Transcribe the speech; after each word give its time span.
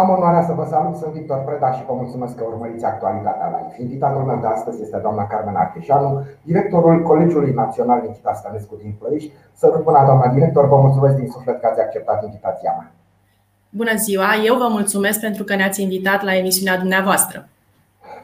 Am 0.00 0.08
onoarea 0.16 0.46
să 0.48 0.52
vă 0.52 0.66
salut, 0.70 0.96
sunt 0.96 1.12
Victor 1.12 1.38
Preda 1.46 1.70
și 1.72 1.86
vă 1.88 1.94
mulțumesc 2.00 2.34
că 2.36 2.44
urmăriți 2.44 2.84
actualitatea 2.84 3.48
live. 3.54 3.82
Invitatul 3.82 4.22
meu 4.22 4.38
de 4.40 4.46
astăzi 4.46 4.82
este 4.82 4.98
doamna 5.02 5.26
Carmen 5.26 5.56
Archeșanu, 5.56 6.26
directorul 6.42 7.02
Colegiului 7.02 7.52
Național 7.52 8.00
Nikita 8.06 8.32
Stănescu 8.32 8.74
din 8.82 8.94
Ploiești. 8.98 9.32
Să 9.52 9.66
până 9.66 10.02
doamna 10.06 10.28
director, 10.36 10.68
vă 10.68 10.76
mulțumesc 10.76 11.16
din 11.16 11.28
suflet 11.30 11.60
că 11.60 11.66
ați 11.66 11.80
acceptat 11.80 12.24
invitația 12.24 12.74
mea. 12.78 12.92
Bună 13.70 13.94
ziua, 13.96 14.28
eu 14.44 14.56
vă 14.56 14.68
mulțumesc 14.70 15.20
pentru 15.20 15.44
că 15.44 15.54
ne-ați 15.54 15.82
invitat 15.82 16.22
la 16.22 16.36
emisiunea 16.36 16.76
dumneavoastră. 16.78 17.48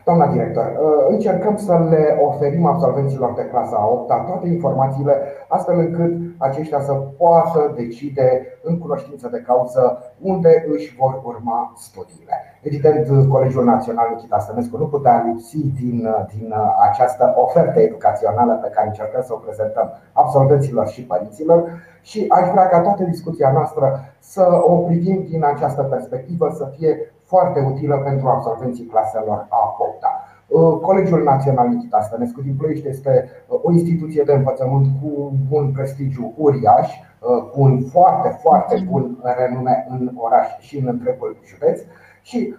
Doamna 0.09 0.27
director, 0.27 0.66
uh, 0.66 1.07
încercăm 1.09 1.57
să 1.57 1.86
le 1.91 2.18
oferim 2.20 2.66
absolvenților 2.66 3.32
de 3.34 3.45
clasa 3.45 3.88
8 3.88 4.06
toate 4.06 4.48
informațiile 4.48 5.14
astfel 5.48 5.79
încât 5.79 6.12
aceștia 6.38 6.80
să 6.80 6.93
poată 6.93 7.73
decide 7.77 8.46
în 8.62 8.79
cunoștință 8.79 9.29
de 9.29 9.42
cauză 9.46 9.98
unde 10.20 10.66
își 10.73 10.96
vor 10.98 11.23
urma 11.24 11.73
studiile. 11.77 12.33
Evident, 12.62 13.28
Colegiul 13.28 13.64
Național 13.64 14.06
Nikita 14.14 14.38
Stănescu 14.38 14.77
nu 14.77 14.87
putea 14.87 15.24
lipsi 15.27 15.59
din, 15.80 16.09
din 16.34 16.55
această 16.91 17.34
ofertă 17.36 17.80
educațională 17.80 18.52
pe 18.62 18.70
care 18.75 18.86
încercăm 18.86 19.23
să 19.23 19.33
o 19.33 19.36
prezentăm 19.36 19.92
absolvenților 20.12 20.88
și 20.88 21.05
părinților 21.05 21.70
și 22.09 22.24
aș 22.28 22.48
vrea 22.51 22.66
ca 22.69 22.80
toată 22.80 23.02
discuția 23.02 23.51
noastră 23.52 24.01
să 24.19 24.47
o 24.62 24.77
privim 24.77 25.27
din 25.28 25.45
această 25.45 25.83
perspectivă, 25.83 26.51
să 26.55 26.73
fie 26.77 27.12
foarte 27.24 27.60
utilă 27.60 27.97
pentru 27.97 28.28
absolvenții 28.28 28.84
claselor 28.84 29.47
a 29.48 29.77
8 29.78 30.05
uh, 30.47 30.80
Colegiul 30.80 31.23
Național 31.23 31.69
Nikita 31.69 32.00
Stănescu 32.00 32.42
din 32.42 32.56
Ploiești 32.56 32.88
este 32.88 33.30
uh, 33.48 33.59
o 33.62 33.73
instituție 33.73 34.23
de 34.27 34.33
învățământ 34.33 34.87
cu 35.02 35.33
un 35.50 35.73
prestigiu 35.73 36.34
uriaș, 36.37 36.88
uh, 36.95 37.50
cu 37.52 37.62
un 37.62 37.80
foarte, 37.80 38.28
foarte 38.28 38.84
bun 38.91 39.19
renume 39.38 39.86
în 39.91 40.11
oraș 40.16 40.48
și 40.59 40.78
în 40.78 40.86
întregul 40.86 41.36
județ. 41.45 41.80
Și 42.23 42.55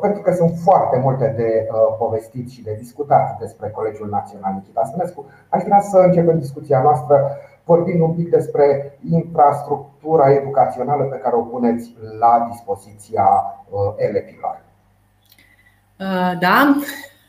pentru 0.00 0.22
că 0.22 0.32
sunt 0.32 0.52
foarte 0.64 0.98
multe 0.98 1.34
de 1.36 1.66
povestit 1.98 2.48
și 2.50 2.62
de 2.62 2.76
discutat 2.78 3.38
despre 3.38 3.70
Colegiul 3.70 4.08
Național 4.08 4.52
Nikita 4.54 4.82
Stănescu, 4.84 5.26
aș 5.48 5.62
vrea 5.62 5.80
să 5.80 5.98
începem 5.98 6.38
discuția 6.38 6.82
noastră 6.82 7.36
vorbind 7.64 8.00
un 8.00 8.14
pic 8.14 8.28
despre 8.30 8.98
infrastructura 9.10 10.32
educațională 10.32 11.04
pe 11.04 11.16
care 11.16 11.36
o 11.36 11.40
puneți 11.40 11.94
la 12.18 12.48
dispoziția 12.50 13.24
uh, 13.70 13.80
elevilor. 13.96 14.60
Uh, 15.98 16.38
da, 16.40 16.76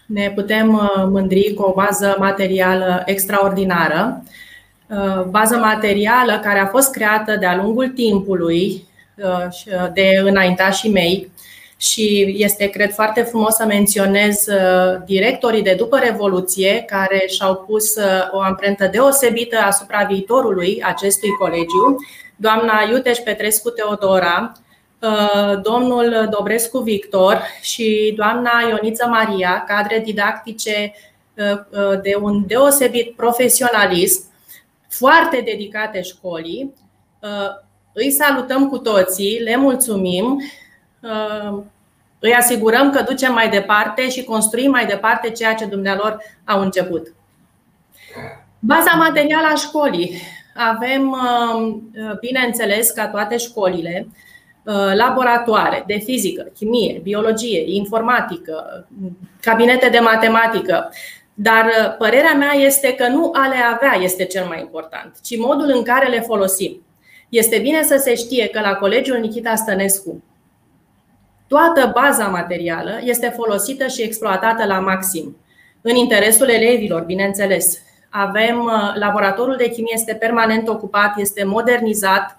ne 0.07 0.31
putem 0.35 0.73
uh, 0.73 1.05
mândri 1.09 1.53
cu 1.53 1.61
o 1.61 1.73
bază 1.73 2.15
materială 2.19 3.01
extraordinară. 3.05 4.23
Bază 5.29 5.55
materială 5.57 6.39
care 6.39 6.59
a 6.59 6.65
fost 6.65 6.91
creată 6.91 7.35
de-a 7.35 7.55
lungul 7.55 7.87
timpului 7.87 8.87
de 9.93 10.21
înaintașii 10.23 10.91
mei 10.91 11.31
și 11.89 12.35
este, 12.37 12.67
cred, 12.67 12.93
foarte 12.93 13.21
frumos 13.21 13.55
să 13.55 13.65
menționez 13.65 14.47
uh, 14.47 15.01
directorii 15.05 15.61
de 15.61 15.73
după 15.73 15.97
Revoluție 15.97 16.83
care 16.87 17.25
și-au 17.27 17.55
pus 17.55 17.95
uh, 17.95 18.29
o 18.31 18.39
amprentă 18.39 18.87
deosebită 18.87 19.57
asupra 19.57 20.03
viitorului 20.03 20.83
acestui 20.83 21.29
colegiu, 21.29 21.95
doamna 22.35 22.73
Iuteș 22.91 23.17
Petrescu 23.17 23.69
Teodora, 23.69 24.51
uh, 24.99 25.61
domnul 25.61 26.27
Dobrescu 26.31 26.79
Victor 26.79 27.41
și 27.61 28.13
doamna 28.15 28.51
Ioniță 28.69 29.07
Maria, 29.07 29.63
cadre 29.67 29.99
didactice 29.99 30.93
de 32.01 32.15
un 32.21 32.43
deosebit 32.47 33.15
profesionalism, 33.15 34.23
foarte 34.89 35.41
dedicate 35.45 36.01
școlii. 36.01 36.73
Îi 37.93 38.11
salutăm 38.11 38.69
cu 38.69 38.77
toții, 38.77 39.39
le 39.39 39.55
mulțumim 39.55 40.41
îi 42.23 42.33
asigurăm 42.33 42.91
că 42.91 43.01
ducem 43.01 43.33
mai 43.33 43.49
departe 43.49 44.09
și 44.09 44.23
construim 44.23 44.71
mai 44.71 44.85
departe 44.85 45.29
ceea 45.29 45.53
ce 45.53 45.65
dumnealor 45.65 46.17
au 46.45 46.61
început. 46.61 47.13
Baza 48.59 48.91
materială 48.91 49.47
a 49.53 49.55
școlii. 49.55 50.21
Avem, 50.55 51.09
uh, 51.11 52.19
bineînțeles, 52.19 52.91
ca 52.91 53.07
toate 53.07 53.37
școlile, 53.37 54.07
uh, 54.63 54.91
laboratoare 54.93 55.83
de 55.87 55.97
fizică, 55.97 56.51
chimie, 56.55 56.99
biologie, 57.03 57.75
informatică, 57.75 58.87
cabinete 59.41 59.89
de 59.89 59.99
matematică. 59.99 60.89
Dar 61.33 61.65
uh, 61.65 61.95
părerea 61.97 62.33
mea 62.33 62.53
este 62.53 62.93
că 62.93 63.07
nu 63.07 63.31
a 63.33 63.47
le 63.47 63.55
avea 63.73 64.01
este 64.01 64.25
cel 64.25 64.45
mai 64.45 64.59
important, 64.59 65.15
ci 65.23 65.37
modul 65.37 65.71
în 65.75 65.83
care 65.83 66.09
le 66.09 66.19
folosim. 66.19 66.81
Este 67.29 67.59
bine 67.59 67.83
să 67.83 67.97
se 67.97 68.15
știe 68.15 68.47
că 68.47 68.59
la 68.59 68.73
Colegiul 68.73 69.17
Nikita 69.17 69.55
Stănescu 69.55 70.23
Toată 71.53 71.91
baza 71.93 72.27
materială 72.27 72.99
este 73.03 73.33
folosită 73.35 73.87
și 73.87 74.01
exploatată 74.01 74.65
la 74.65 74.79
maxim, 74.79 75.37
în 75.81 75.95
interesul 75.95 76.49
elevilor, 76.49 77.01
bineînțeles. 77.01 77.79
Avem 78.09 78.63
uh, 78.63 78.91
laboratorul 78.95 79.55
de 79.55 79.69
chimie 79.69 79.93
este 79.95 80.13
permanent 80.13 80.67
ocupat, 80.67 81.13
este 81.17 81.43
modernizat, 81.43 82.37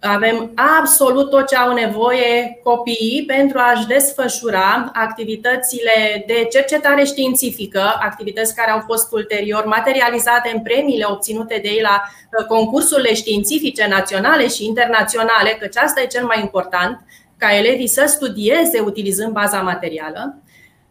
avem 0.00 0.52
absolut 0.80 1.30
tot 1.30 1.46
ce 1.46 1.56
au 1.56 1.72
nevoie 1.72 2.60
copiii 2.62 3.24
pentru 3.26 3.58
a-și 3.58 3.86
desfășura 3.86 4.90
activitățile 4.94 6.24
de 6.26 6.48
cercetare 6.50 7.04
științifică, 7.04 7.82
activități 8.00 8.54
care 8.54 8.70
au 8.70 8.82
fost 8.86 9.12
ulterior 9.12 9.64
materializate 9.64 10.50
în 10.54 10.62
premiile 10.62 11.04
obținute 11.08 11.58
de 11.62 11.68
ei 11.68 11.80
la 11.82 12.02
uh, 12.02 12.46
concursurile 12.46 13.14
științifice 13.14 13.86
naționale 13.88 14.48
și 14.48 14.64
internaționale, 14.64 15.56
căci 15.60 15.76
asta 15.76 16.00
e 16.00 16.06
cel 16.06 16.24
mai 16.24 16.40
important, 16.40 17.00
ca 17.38 17.56
elevii 17.56 17.86
să 17.86 18.04
studieze 18.06 18.80
utilizând 18.80 19.32
baza 19.32 19.60
materială. 19.60 20.42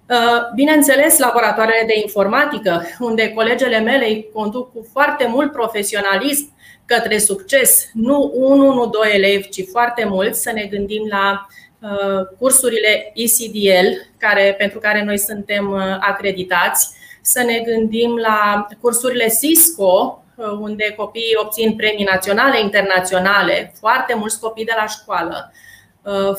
Uh, 0.10 0.54
bineînțeles, 0.56 1.18
laboratoarele 1.18 1.84
de 1.88 2.00
informatică, 2.02 2.84
unde 3.00 3.30
colegele 3.30 3.80
mele 3.80 4.06
îi 4.06 4.30
conduc 4.34 4.72
cu 4.72 4.88
foarte 4.92 5.28
mult 5.28 5.52
profesionalism 5.52 6.56
către 6.86 7.18
succes, 7.18 7.90
nu 7.94 8.32
unul, 8.34 8.74
nu 8.74 8.86
doi 8.86 9.12
elevi, 9.14 9.50
ci 9.50 9.64
foarte 9.72 10.06
mulți, 10.06 10.42
să 10.42 10.52
ne 10.52 10.64
gândim 10.64 11.08
la 11.10 11.48
uh, 11.80 12.28
cursurile 12.40 13.12
ECDL, 13.16 13.88
care, 14.18 14.56
pentru 14.58 14.80
care 14.80 15.04
noi 15.04 15.18
suntem 15.18 15.72
uh, 15.72 15.98
acreditați, 16.00 16.96
să 17.22 17.44
ne 17.44 17.60
gândim 17.60 18.16
la 18.16 18.68
cursurile 18.82 19.28
Cisco, 19.40 20.22
unde 20.60 20.94
copiii 20.98 21.38
obțin 21.42 21.76
premii 21.76 22.04
naționale, 22.04 22.60
internaționale, 22.60 23.74
foarte 23.80 24.14
mulți 24.14 24.40
copii 24.40 24.66
de 24.66 24.74
la 24.78 24.86
școală, 24.88 25.52
Uh, 25.54 25.67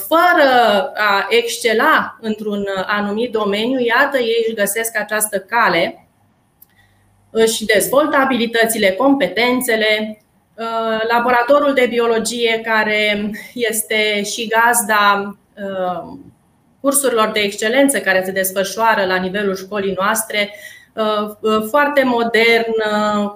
fără 0.08 0.92
a 0.94 1.26
excela 1.28 2.18
într-un 2.20 2.64
anumit 2.86 3.32
domeniu, 3.32 3.78
iată, 3.78 4.18
ei 4.18 4.44
își 4.46 4.56
găsesc 4.56 4.98
această 4.98 5.38
cale, 5.38 6.08
își 7.30 7.64
dezvoltă 7.64 8.16
abilitățile, 8.16 8.90
competențele. 8.90 10.22
Uh, 10.54 11.08
laboratorul 11.08 11.74
de 11.74 11.86
biologie, 11.86 12.60
care 12.64 13.30
este 13.54 14.22
și 14.22 14.46
gazda 14.48 15.36
uh, 15.56 16.18
cursurilor 16.80 17.30
de 17.30 17.40
excelență 17.40 18.00
care 18.00 18.22
se 18.24 18.30
desfășoară 18.30 19.04
la 19.04 19.16
nivelul 19.16 19.56
școlii 19.56 19.96
noastre, 19.98 20.54
foarte 21.68 22.02
modern, 22.04 22.72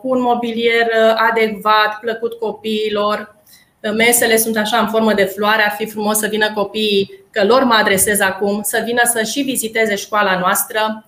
cu 0.01 0.09
un 0.09 0.21
mobilier 0.21 0.89
adecvat, 1.31 1.99
plăcut 2.01 2.33
copiilor, 2.33 3.42
mesele 3.91 4.37
sunt 4.37 4.57
așa 4.57 4.79
în 4.79 4.89
formă 4.89 5.13
de 5.13 5.25
floare, 5.25 5.63
ar 5.63 5.75
fi 5.79 5.87
frumos 5.87 6.19
să 6.19 6.27
vină 6.27 6.53
copiii, 6.53 7.25
că 7.31 7.45
lor 7.45 7.65
mă 7.65 7.75
adresez 7.75 8.21
acum, 8.21 8.61
să 8.63 8.83
vină 8.85 9.01
să 9.05 9.23
și 9.23 9.41
viziteze 9.41 9.95
școala 9.95 10.39
noastră 10.39 11.07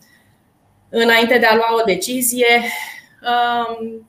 înainte 0.89 1.39
de 1.39 1.47
a 1.47 1.55
lua 1.55 1.75
o 1.81 1.85
decizie. 1.85 2.63
Um, 3.23 4.07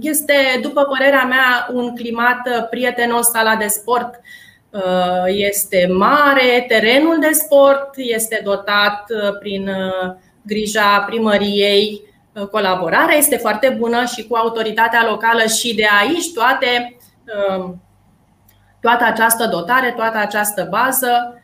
este, 0.00 0.34
după 0.62 0.82
părerea 0.82 1.24
mea, 1.24 1.68
un 1.72 1.96
climat 1.96 2.68
prietenos 2.70 3.26
sala 3.26 3.56
de 3.56 3.66
sport. 3.66 4.20
Uh, 4.70 5.24
este 5.26 5.88
mare, 5.92 6.64
terenul 6.68 7.18
de 7.20 7.30
sport 7.32 7.90
este 7.96 8.40
dotat 8.44 9.04
uh, 9.08 9.38
prin 9.38 9.68
uh, 9.68 10.14
grija 10.42 11.04
primăriei. 11.06 12.06
Colaborarea 12.50 13.16
este 13.16 13.36
foarte 13.36 13.68
bună 13.78 14.04
și 14.04 14.26
cu 14.26 14.36
autoritatea 14.36 15.06
locală 15.08 15.46
și 15.46 15.74
de 15.74 15.86
aici 16.00 16.32
toate 16.34 16.97
Um, 16.97 16.97
toată 18.80 19.04
această 19.04 19.46
dotare, 19.46 19.92
toată 19.96 20.18
această 20.18 20.66
bază. 20.70 21.42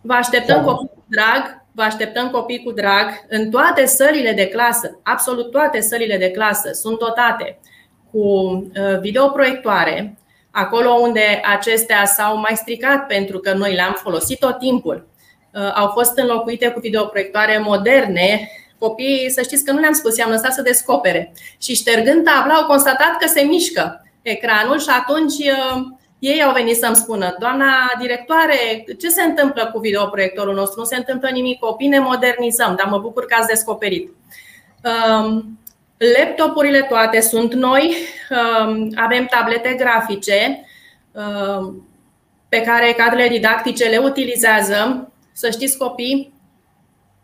Vă 0.00 0.12
așteptăm 0.12 0.56
da. 0.56 0.64
copii 0.64 0.90
cu 0.94 1.04
drag, 1.06 1.64
vă 1.72 1.82
așteptăm 1.82 2.30
copii 2.30 2.62
cu 2.62 2.72
drag 2.72 3.08
în 3.28 3.50
toate 3.50 3.86
sălile 3.86 4.32
de 4.32 4.48
clasă, 4.48 5.00
absolut 5.02 5.50
toate 5.50 5.80
sălile 5.80 6.16
de 6.16 6.30
clasă 6.30 6.70
sunt 6.72 6.98
dotate 6.98 7.58
cu 8.10 8.18
uh, 8.18 8.98
videoproiectoare, 9.00 10.18
acolo 10.50 10.90
unde 10.90 11.40
acestea 11.54 12.04
s-au 12.04 12.36
mai 12.36 12.56
stricat 12.56 13.06
pentru 13.06 13.38
că 13.38 13.52
noi 13.52 13.74
le-am 13.74 13.96
folosit 14.02 14.38
tot 14.38 14.58
timpul. 14.58 15.08
Uh, 15.54 15.72
au 15.74 15.88
fost 15.88 16.18
înlocuite 16.18 16.68
cu 16.68 16.80
videoproiectoare 16.80 17.58
moderne. 17.58 18.50
Copiii, 18.78 19.30
să 19.30 19.42
știți 19.42 19.64
că 19.64 19.72
nu 19.72 19.78
le-am 19.78 19.92
spus, 19.92 20.16
i-am 20.16 20.30
lăsat 20.30 20.52
să 20.52 20.62
descopere. 20.62 21.32
Și 21.58 21.74
ștergând 21.74 22.24
tabla, 22.24 22.54
au 22.54 22.66
constatat 22.66 23.16
că 23.18 23.26
se 23.26 23.40
mișcă 23.40 24.07
ecranul 24.28 24.78
și 24.78 24.88
atunci 24.88 25.34
uh, 25.38 25.98
Ei 26.18 26.42
au 26.42 26.52
venit 26.52 26.76
să-mi 26.76 26.96
spună, 26.96 27.36
doamna 27.38 27.66
directoare, 28.00 28.84
ce 28.98 29.08
se 29.08 29.22
întâmplă 29.22 29.70
cu 29.72 29.78
videoproiectorul 29.78 30.54
nostru? 30.54 30.80
Nu 30.80 30.86
se 30.86 30.96
întâmplă 30.96 31.28
nimic, 31.28 31.58
copii, 31.58 31.88
ne 31.88 31.98
modernizăm, 31.98 32.74
dar 32.76 32.86
mă 32.90 32.98
bucur 32.98 33.26
că 33.26 33.34
ați 33.38 33.48
descoperit. 33.48 34.10
Um, 34.84 35.58
laptopurile 36.18 36.82
toate 36.82 37.20
sunt 37.20 37.54
noi, 37.54 37.94
um, 38.30 38.92
avem 38.94 39.26
tablete 39.26 39.74
grafice 39.78 40.64
um, 41.12 41.88
pe 42.48 42.60
care 42.60 42.94
cadrele 42.96 43.28
didactice 43.28 43.84
le 43.88 43.96
utilizează. 43.96 45.12
Să 45.32 45.50
știți, 45.50 45.78
copii, 45.78 46.32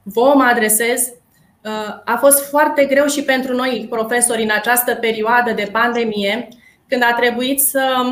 vă 0.03 0.33
mă 0.35 0.45
adresez. 0.51 1.12
Uh, 1.65 2.01
a 2.05 2.17
fost 2.21 2.49
foarte 2.49 2.85
greu 2.85 3.06
și 3.06 3.23
pentru 3.23 3.55
noi, 3.55 3.87
profesori, 3.91 4.43
în 4.43 4.51
această 4.55 4.95
perioadă 4.95 5.53
de 5.53 5.69
pandemie, 5.73 6.49
când 6.94 7.06
a 7.12 7.17
trebuit 7.20 7.61
să 7.61 8.02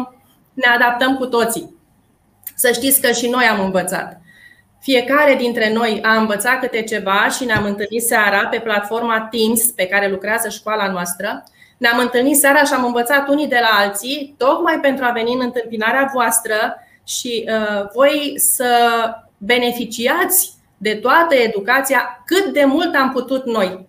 ne 0.52 0.66
adaptăm 0.66 1.16
cu 1.16 1.26
toții. 1.26 1.74
Să 2.54 2.72
știți 2.72 3.00
că 3.00 3.12
și 3.12 3.28
noi 3.28 3.44
am 3.44 3.64
învățat. 3.64 4.20
Fiecare 4.80 5.34
dintre 5.34 5.72
noi 5.72 6.00
a 6.02 6.16
învățat 6.16 6.60
câte 6.60 6.82
ceva 6.82 7.28
și 7.28 7.44
ne-am 7.44 7.64
întâlnit 7.64 8.02
seara 8.02 8.46
pe 8.46 8.60
platforma 8.60 9.28
Teams 9.30 9.64
pe 9.66 9.86
care 9.86 10.08
lucrează 10.08 10.48
școala 10.48 10.90
noastră. 10.90 11.44
Ne-am 11.78 11.98
întâlnit 11.98 12.36
seara 12.36 12.64
și 12.64 12.72
am 12.72 12.84
învățat 12.84 13.28
unii 13.28 13.48
de 13.48 13.58
la 13.60 13.78
alții, 13.84 14.34
tocmai 14.38 14.78
pentru 14.80 15.04
a 15.04 15.10
veni 15.10 15.32
în 15.32 15.40
întâmpinarea 15.40 16.10
voastră 16.12 16.54
și 17.06 17.48
uh, 17.48 17.90
voi 17.94 18.34
să 18.36 18.76
beneficiați 19.38 20.52
de 20.76 20.94
toată 20.94 21.34
educația 21.34 22.22
cât 22.26 22.52
de 22.52 22.64
mult 22.64 22.94
am 22.94 23.10
putut 23.10 23.44
noi. 23.44 23.88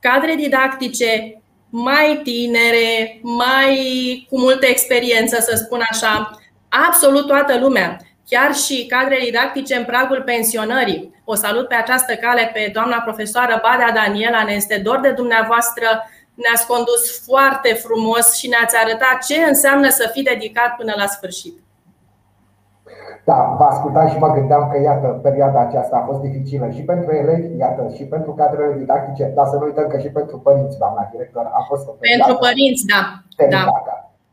Cadre 0.00 0.34
didactice 0.34 1.37
mai 1.70 2.20
tinere, 2.22 3.20
mai 3.22 4.26
cu 4.30 4.38
multă 4.38 4.66
experiență, 4.66 5.40
să 5.40 5.56
spun 5.56 5.82
așa, 5.90 6.40
absolut 6.68 7.26
toată 7.26 7.58
lumea, 7.58 7.96
chiar 8.28 8.54
și 8.54 8.86
cadre 8.86 9.18
didactice 9.24 9.74
în 9.74 9.84
pragul 9.84 10.22
pensionării. 10.22 11.14
O 11.24 11.34
salut 11.34 11.68
pe 11.68 11.74
această 11.74 12.14
cale 12.14 12.50
pe 12.54 12.70
doamna 12.72 12.96
profesoară 13.00 13.60
Badea 13.62 13.92
Daniela, 13.92 14.42
ne 14.42 14.52
este 14.52 14.80
dor 14.84 15.00
de 15.00 15.10
dumneavoastră, 15.10 15.86
ne-ați 16.34 16.66
condus 16.66 17.24
foarte 17.24 17.72
frumos 17.72 18.36
și 18.36 18.48
ne-ați 18.48 18.76
arătat 18.76 19.24
ce 19.26 19.36
înseamnă 19.36 19.88
să 19.88 20.10
fii 20.12 20.22
dedicat 20.22 20.76
până 20.76 20.94
la 20.96 21.06
sfârșit. 21.06 21.54
Da, 23.30 23.54
vă 23.58 23.64
ascultam 23.64 24.08
și 24.08 24.18
mă 24.18 24.30
gândeam 24.36 24.62
că, 24.70 24.76
iată, 24.80 25.06
perioada 25.06 25.60
aceasta 25.60 25.96
a 25.96 26.06
fost 26.08 26.20
dificilă 26.20 26.66
și 26.76 26.82
pentru 26.90 27.10
elevi, 27.22 27.56
iată, 27.58 27.82
și 27.96 28.04
pentru 28.14 28.30
cadrele 28.32 28.74
didactice, 28.78 29.32
dar 29.36 29.46
să 29.46 29.56
nu 29.56 29.64
uităm 29.64 29.86
că 29.88 29.98
și 29.98 30.10
pentru 30.18 30.36
părinți, 30.38 30.78
doamna 30.78 31.08
director, 31.12 31.44
a 31.58 31.62
fost 31.68 31.84
o 31.88 31.90
Pentru 31.90 32.34
părinți, 32.34 32.84
da. 32.92 33.02
Da. 33.54 33.62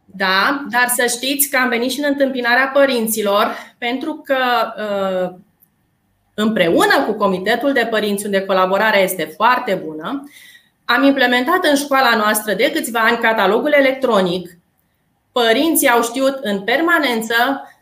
Da, 0.06 0.66
dar 0.70 0.88
să 0.88 1.06
știți 1.16 1.50
că 1.50 1.58
am 1.58 1.70
venit 1.70 1.92
și 1.92 2.00
în 2.00 2.06
întâmpinarea 2.10 2.72
părinților 2.74 3.46
pentru 3.78 4.22
că 4.28 4.42
uh, 4.86 5.28
împreună 6.34 6.96
cu 7.06 7.14
Comitetul 7.14 7.74
de 7.74 7.88
Părinți, 7.90 8.26
unde 8.26 8.46
colaborarea 8.46 9.00
este 9.00 9.26
foarte 9.36 9.82
bună, 9.86 10.24
am 10.86 11.04
implementat 11.04 11.66
în 11.70 11.76
școala 11.76 12.16
noastră 12.18 12.54
de 12.54 12.72
câțiva 12.72 13.00
ani 13.00 13.18
catalogul 13.18 13.74
electronic. 13.78 14.58
Părinții 15.32 15.90
au 15.90 16.02
știut 16.02 16.38
în 16.42 16.62
permanență 16.62 17.36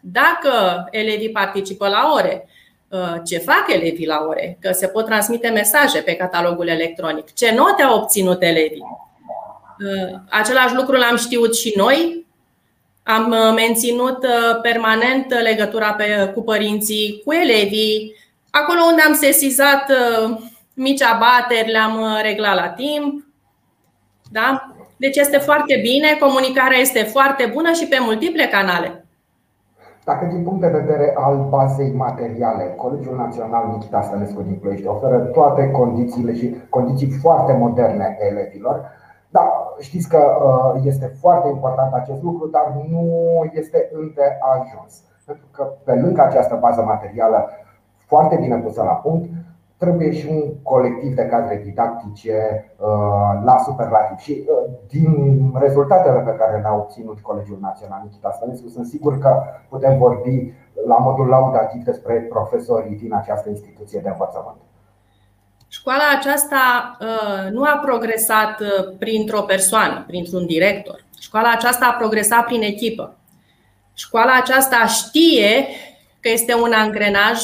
dacă 0.06 0.88
elevii 0.92 1.32
participă 1.32 1.88
la 1.88 2.12
ore, 2.14 2.50
uh, 2.90 3.16
ce 3.26 3.38
fac 3.38 3.66
elevii 3.68 4.08
la 4.08 4.26
ore, 4.28 4.58
că 4.62 4.72
se 4.72 4.88
pot 4.88 5.06
transmite 5.06 5.50
mesaje 5.50 6.00
pe 6.00 6.16
catalogul 6.16 6.68
electronic, 6.68 7.34
ce 7.34 7.54
note 7.56 7.82
au 7.82 7.98
obținut 7.98 8.42
elevii. 8.42 8.86
Uh, 9.80 10.20
același 10.30 10.76
lucru 10.76 10.96
l-am 10.96 11.18
știut 11.18 11.56
și 11.56 11.74
noi. 11.76 12.26
Am 13.04 13.32
uh, 13.32 13.54
menținut 13.56 14.26
permanent 14.62 15.34
legătura 15.42 15.94
pe, 15.94 16.32
cu 16.34 16.42
părinții, 16.42 17.22
cu 17.26 17.34
elevii. 17.34 18.16
Acolo 18.50 18.80
unde 18.90 19.02
am 19.02 19.14
sesizat 19.14 19.92
mici 20.74 21.02
abateri, 21.02 21.72
le-am 21.72 22.20
reglat 22.22 22.56
la 22.56 22.70
timp. 22.70 23.26
Da? 24.32 24.76
Deci 24.98 25.18
este 25.18 25.38
foarte 25.38 25.80
bine, 25.82 26.18
comunicarea 26.20 26.78
este 26.78 27.04
foarte 27.04 27.46
bună 27.54 27.72
și 27.72 27.86
pe 27.86 27.98
multiple 28.00 28.48
canale. 28.48 29.03
Dacă 30.06 30.26
din 30.26 30.44
punct 30.44 30.62
de 30.62 30.68
vedere 30.68 31.14
al 31.16 31.46
bazei 31.50 31.92
materiale, 31.92 32.74
Colegiul 32.76 33.16
Național 33.16 33.68
Nikita 33.68 34.02
Stănescu 34.02 34.42
din 34.42 34.56
Ploiești 34.56 34.88
oferă 34.88 35.18
toate 35.18 35.72
condițiile 35.72 36.34
și 36.34 36.56
condiții 36.70 37.10
foarte 37.10 37.54
moderne 37.54 38.18
elevilor, 38.20 38.82
da, 39.30 39.74
știți 39.80 40.10
că 40.10 40.18
uh, 40.18 40.82
este 40.84 41.06
foarte 41.20 41.48
important 41.48 41.94
acest 41.94 42.22
lucru, 42.24 42.48
dar 42.48 42.76
nu 42.90 43.06
este 43.54 43.90
între 43.92 44.40
ajuns. 44.54 45.04
Pentru 45.26 45.46
că 45.52 45.64
pe 45.84 45.94
lângă 45.94 46.22
această 46.22 46.58
bază 46.62 46.82
materială 46.82 47.50
foarte 47.96 48.36
bine 48.36 48.58
pusă 48.58 48.84
la 48.84 48.94
punct, 48.94 49.30
trebuie 49.84 50.12
și 50.20 50.26
un 50.36 50.62
colectiv 50.62 51.12
de 51.16 51.26
cadre 51.26 51.62
didactice 51.66 52.36
uh, 52.78 53.34
la 53.44 53.58
superlativ. 53.66 54.18
Și 54.18 54.34
uh, 54.48 54.72
din 54.88 55.10
rezultatele 55.66 56.20
pe 56.20 56.36
care 56.40 56.62
le-a 56.62 56.76
obținut 56.76 57.20
Colegiul 57.20 57.58
Național 57.62 58.02
Nikita 58.04 58.32
Stănescu, 58.36 58.68
sunt 58.70 58.86
sigur 58.86 59.18
că 59.18 59.44
putem 59.70 59.98
vorbi 59.98 60.54
la 60.88 60.98
modul 60.98 61.28
laudativ 61.28 61.84
despre 61.84 62.14
profesorii 62.30 62.96
din 62.96 63.14
această 63.14 63.50
instituție 63.50 64.00
de 64.04 64.10
învățământ. 64.10 64.58
Școala 65.68 66.04
aceasta 66.18 66.64
uh, 67.00 67.52
nu 67.52 67.64
a 67.64 67.80
progresat 67.86 68.56
printr-o 69.00 69.42
persoană, 69.42 70.04
printr-un 70.08 70.46
director. 70.46 71.06
Școala 71.20 71.52
aceasta 71.52 71.86
a 71.86 71.98
progresat 71.98 72.46
prin 72.46 72.62
echipă. 72.62 73.16
Școala 73.94 74.32
aceasta 74.42 74.86
știe 74.86 75.68
că 76.20 76.30
este 76.30 76.54
un 76.56 76.72
angrenaj 76.72 77.42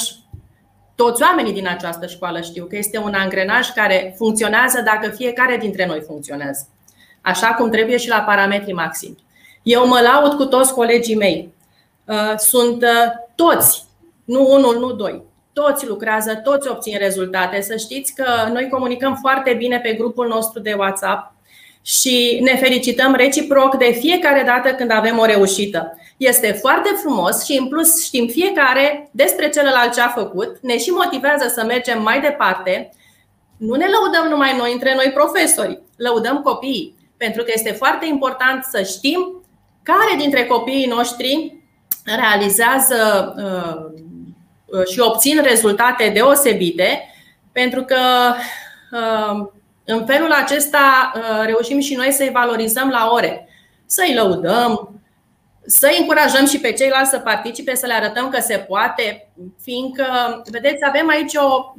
toți 1.01 1.21
oamenii 1.21 1.53
din 1.53 1.67
această 1.67 2.07
școală 2.07 2.41
știu 2.41 2.65
că 2.65 2.75
este 2.75 2.97
un 2.97 3.13
angrenaj 3.13 3.69
care 3.69 4.13
funcționează 4.17 4.81
dacă 4.81 5.09
fiecare 5.09 5.57
dintre 5.57 5.85
noi 5.85 6.01
funcționează. 6.01 6.67
Așa 7.21 7.47
cum 7.47 7.69
trebuie 7.69 7.97
și 7.97 8.09
la 8.09 8.19
parametrii 8.19 8.73
maximi. 8.73 9.23
Eu 9.63 9.87
mă 9.87 9.99
laud 9.99 10.33
cu 10.33 10.45
toți 10.45 10.73
colegii 10.73 11.15
mei. 11.15 11.53
Uh, 12.05 12.33
sunt 12.37 12.83
uh, 12.83 13.11
toți, 13.35 13.83
nu 14.25 14.47
unul, 14.49 14.79
nu 14.79 14.91
doi. 14.91 15.23
Toți 15.53 15.87
lucrează, 15.87 16.35
toți 16.35 16.69
obțin 16.69 16.97
rezultate. 16.97 17.61
Să 17.61 17.75
știți 17.75 18.13
că 18.15 18.25
noi 18.51 18.69
comunicăm 18.69 19.15
foarte 19.15 19.53
bine 19.53 19.79
pe 19.79 19.93
grupul 19.93 20.27
nostru 20.27 20.59
de 20.59 20.73
WhatsApp 20.73 21.33
și 21.89 22.39
ne 22.41 22.55
felicităm 22.55 23.13
reciproc 23.13 23.75
de 23.75 23.97
fiecare 23.99 24.43
dată 24.45 24.69
când 24.75 24.91
avem 24.91 25.17
o 25.17 25.25
reușită. 25.25 25.97
Este 26.17 26.51
foarte 26.51 26.89
frumos 27.01 27.45
și 27.45 27.57
în 27.57 27.67
plus 27.67 28.03
știm 28.03 28.27
fiecare 28.27 29.09
despre 29.11 29.49
celălalt 29.49 29.93
ce 29.93 30.01
a 30.01 30.07
făcut, 30.07 30.57
ne 30.61 30.77
și 30.77 30.89
motivează 30.89 31.47
să 31.47 31.63
mergem 31.63 32.01
mai 32.01 32.21
departe. 32.21 32.89
Nu 33.57 33.75
ne 33.75 33.85
lăudăm 33.85 34.29
numai 34.29 34.57
noi 34.57 34.71
între 34.73 34.95
noi 34.95 35.11
profesori, 35.13 35.81
lăudăm 35.97 36.41
copiii, 36.41 36.95
pentru 37.17 37.43
că 37.43 37.51
este 37.53 37.71
foarte 37.71 38.05
important 38.05 38.63
să 38.63 38.83
știm 38.83 39.43
care 39.83 40.15
dintre 40.17 40.45
copiii 40.45 40.85
noștri 40.85 41.57
realizează 42.03 43.33
uh, 43.37 44.85
și 44.91 44.99
obțin 44.99 45.41
rezultate 45.43 46.09
deosebite, 46.13 47.13
pentru 47.51 47.83
că 47.83 47.97
uh, 48.91 49.47
în 49.91 50.05
felul 50.05 50.31
acesta 50.31 51.11
uh, 51.15 51.45
reușim 51.45 51.79
și 51.79 51.95
noi 51.95 52.11
să-i 52.11 52.29
valorizăm 52.33 52.89
la 52.89 53.09
ore, 53.11 53.47
să-i 53.85 54.13
lăudăm, 54.13 55.01
să 55.65 55.95
încurajăm 55.99 56.45
și 56.45 56.59
pe 56.59 56.71
ceilalți 56.71 57.09
să 57.09 57.19
participe, 57.19 57.75
să 57.75 57.85
le 57.85 57.93
arătăm 57.93 58.29
că 58.29 58.39
se 58.39 58.57
poate, 58.57 59.29
fiindcă, 59.61 60.05
vedeți, 60.51 60.85
avem 60.85 61.09
aici 61.09 61.35
o. 61.35 61.73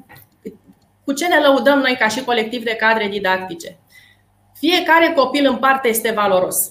Cu 1.04 1.12
ce 1.12 1.26
ne 1.26 1.38
lăudăm 1.38 1.78
noi 1.78 1.96
ca 1.98 2.08
și 2.08 2.24
colectiv 2.24 2.64
de 2.64 2.74
cadre 2.74 3.08
didactice? 3.08 3.78
Fiecare 4.58 5.12
copil 5.16 5.46
în 5.46 5.56
parte 5.56 5.88
este 5.88 6.10
valoros. 6.10 6.70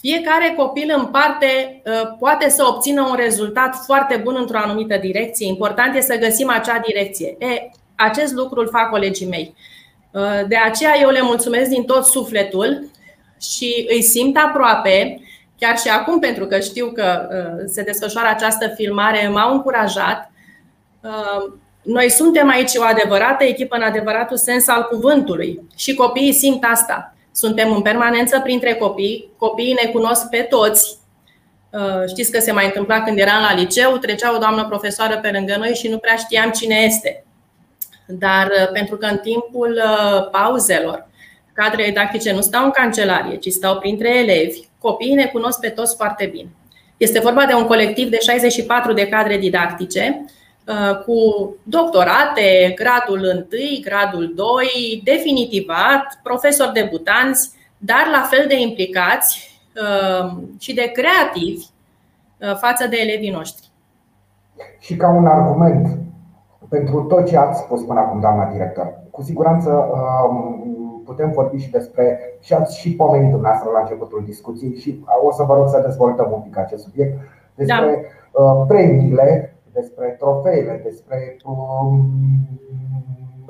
Fiecare 0.00 0.54
copil 0.56 0.92
în 0.96 1.06
parte 1.06 1.82
uh, 1.84 2.16
poate 2.18 2.48
să 2.48 2.64
obțină 2.66 3.02
un 3.02 3.14
rezultat 3.14 3.74
foarte 3.84 4.16
bun 4.16 4.36
într-o 4.38 4.58
anumită 4.58 4.96
direcție. 4.96 5.46
Important 5.46 5.94
este 5.94 6.12
să 6.12 6.20
găsim 6.20 6.50
acea 6.50 6.78
direcție. 6.78 7.36
E, 7.38 7.70
acest 7.94 8.32
lucru 8.32 8.60
îl 8.60 8.68
fac 8.68 8.90
colegii 8.90 9.26
mei. 9.26 9.54
Uh, 10.12 10.40
de 10.48 10.56
aceea 10.56 10.98
eu 11.00 11.10
le 11.10 11.22
mulțumesc 11.22 11.70
din 11.70 11.84
tot 11.84 12.04
sufletul 12.04 12.90
și 13.40 13.86
îi 13.88 14.02
simt 14.02 14.36
aproape, 14.36 15.20
chiar 15.58 15.78
și 15.78 15.88
acum, 15.88 16.18
pentru 16.18 16.46
că 16.46 16.60
știu 16.60 16.92
că 16.94 17.28
uh, 17.30 17.62
se 17.66 17.82
desfășoară 17.82 18.28
această 18.28 18.68
filmare, 18.68 19.28
m-au 19.28 19.52
încurajat. 19.52 20.30
Uh, 21.00 21.52
noi 21.82 22.10
suntem 22.10 22.48
aici 22.48 22.74
o 22.76 22.82
adevărată 22.82 23.44
echipă 23.44 23.76
în 23.76 23.82
adevăratul 23.82 24.36
sens 24.36 24.68
al 24.68 24.82
cuvântului 24.82 25.60
și 25.76 25.94
copiii 25.94 26.32
simt 26.32 26.64
asta. 26.72 27.14
Suntem 27.34 27.72
în 27.72 27.82
permanență 27.82 28.40
printre 28.40 28.74
copii, 28.74 29.28
copiii 29.36 29.78
ne 29.84 29.90
cunosc 29.90 30.28
pe 30.28 30.46
toți. 30.50 31.00
Știți 32.08 32.32
că 32.32 32.40
se 32.40 32.52
mai 32.52 32.64
întâmpla 32.64 33.02
când 33.02 33.18
eram 33.18 33.42
la 33.42 33.54
liceu, 33.54 33.96
trecea 33.96 34.34
o 34.34 34.38
doamnă 34.38 34.66
profesoară 34.68 35.18
pe 35.18 35.30
lângă 35.30 35.56
noi 35.58 35.74
și 35.74 35.88
nu 35.88 35.98
prea 35.98 36.16
știam 36.16 36.50
cine 36.50 36.74
este. 36.74 37.24
Dar 38.18 38.46
uh, 38.46 38.70
pentru 38.72 38.96
că 38.96 39.06
în 39.06 39.18
timpul 39.18 39.82
uh, 39.84 40.30
pauzelor 40.30 41.08
cadrele 41.52 41.88
didactice 41.88 42.32
nu 42.32 42.40
stau 42.40 42.64
în 42.64 42.70
cancelarie, 42.70 43.36
ci 43.36 43.48
stau 43.48 43.78
printre 43.78 44.18
elevi, 44.18 44.68
copiii 44.78 45.14
ne 45.14 45.26
cunosc 45.26 45.60
pe 45.60 45.68
toți 45.68 45.96
foarte 45.96 46.26
bine. 46.26 46.48
Este 46.96 47.20
vorba 47.20 47.46
de 47.46 47.54
un 47.54 47.66
colectiv 47.66 48.08
de 48.08 48.18
64 48.18 48.92
de 48.92 49.08
cadre 49.08 49.36
didactice 49.36 50.24
cu 51.04 51.14
doctorate, 51.62 52.72
gradul 52.76 53.20
1, 53.20 53.46
gradul 53.82 54.32
2, 54.34 55.00
definitivat, 55.04 56.20
profesori 56.22 56.72
debutanți, 56.72 57.50
dar 57.78 58.08
la 58.12 58.20
fel 58.30 58.44
de 58.48 58.60
implicați 58.60 59.60
și 60.58 60.74
de 60.74 60.92
creativi 60.94 61.64
față 62.60 62.86
de 62.86 62.96
elevii 62.96 63.30
noștri. 63.30 63.66
Și 64.80 64.96
ca 64.96 65.08
un 65.08 65.26
argument 65.26 65.98
pentru 66.72 67.02
tot 67.02 67.26
ce 67.26 67.36
ați 67.36 67.60
spus 67.60 67.82
până 67.82 68.00
acum, 68.00 68.20
doamna 68.20 68.50
director, 68.52 68.86
cu 69.10 69.22
siguranță 69.22 69.70
um, 69.70 71.02
putem 71.04 71.30
vorbi 71.30 71.56
și 71.56 71.70
despre, 71.70 72.18
și 72.40 72.52
ați 72.54 72.78
și 72.78 72.96
pomenit 72.96 73.30
dumneavoastră 73.30 73.70
la 73.72 73.80
începutul 73.80 74.22
discuției 74.24 74.74
și 74.74 75.04
o 75.22 75.32
să 75.32 75.42
vă 75.42 75.54
rog 75.54 75.68
să 75.68 75.82
dezvoltăm 75.84 76.28
un 76.32 76.40
pic 76.40 76.58
acest 76.58 76.82
subiect, 76.82 77.18
despre 77.54 78.08
da. 78.32 78.42
Uh, 78.42 78.64
premiile, 78.66 79.56
despre 79.72 80.16
trofeele, 80.18 80.80
despre 80.84 81.36
um, 81.44 82.00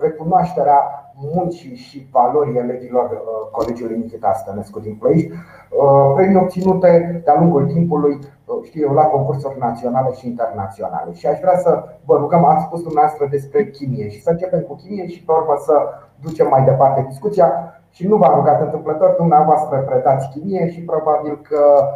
recunoașterea 0.02 1.02
muncii 1.14 1.76
și 1.76 2.08
valorii 2.10 2.58
elevilor 2.58 3.10
uh, 3.10 3.50
Colegiului 3.50 3.96
Nikita 3.96 4.32
Stănescu 4.32 4.80
din 4.80 4.94
Ploiești, 4.94 5.30
uh, 5.30 6.12
premii 6.14 6.36
obținute 6.36 7.20
de-a 7.24 7.38
lungul 7.38 7.66
timpului, 7.66 8.18
uh, 8.44 8.56
știu 8.62 8.86
eu, 8.86 8.92
la 8.92 9.02
concursuri 9.02 9.58
naționale 9.58 10.12
și 10.12 10.26
internaționale. 10.26 11.12
Și 11.12 11.26
aș 11.26 11.38
vrea 11.38 11.58
să 11.58 11.84
vă 12.04 12.16
rugăm, 12.16 12.44
ați 12.44 12.64
spus 12.64 12.82
dumneavoastră 12.82 13.26
despre 13.30 13.70
chimie 13.70 14.08
și 14.08 14.22
să 14.22 14.30
începem 14.30 14.60
cu 14.60 14.74
chimie 14.74 15.06
și 15.08 15.24
pe 15.24 15.32
urmă 15.32 15.54
să 15.58 15.74
ducem 16.20 16.48
mai 16.48 16.64
departe 16.64 17.04
discuția. 17.08 17.76
Și 17.90 18.06
nu 18.06 18.16
v-am 18.16 18.34
rugat 18.34 18.60
întâmplător, 18.60 19.14
dumneavoastră 19.18 19.78
predați 19.78 20.28
chimie 20.28 20.70
și 20.70 20.80
probabil 20.80 21.40
că 21.48 21.88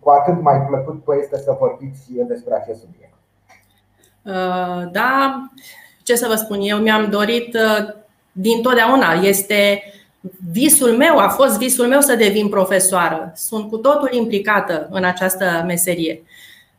cu 0.00 0.10
atât 0.10 0.42
mai 0.42 0.62
plăcut 0.66 1.04
vă 1.04 1.16
este 1.16 1.36
să 1.36 1.56
vorbiți 1.58 2.12
despre 2.12 2.54
acest 2.54 2.80
subiect. 2.80 3.14
Da, 4.92 5.42
ce 6.10 6.16
să 6.16 6.28
vă 6.28 6.34
spun, 6.34 6.60
eu 6.60 6.78
mi-am 6.78 7.10
dorit 7.10 7.56
din 8.32 8.62
totdeauna. 8.62 9.12
Este 9.12 9.82
visul 10.52 10.96
meu, 10.96 11.18
a 11.18 11.28
fost 11.28 11.58
visul 11.58 11.86
meu 11.86 12.00
să 12.00 12.14
devin 12.14 12.48
profesoară. 12.48 13.32
Sunt 13.36 13.68
cu 13.68 13.76
totul 13.76 14.08
implicată 14.12 14.88
în 14.90 15.04
această 15.04 15.64
meserie. 15.66 16.22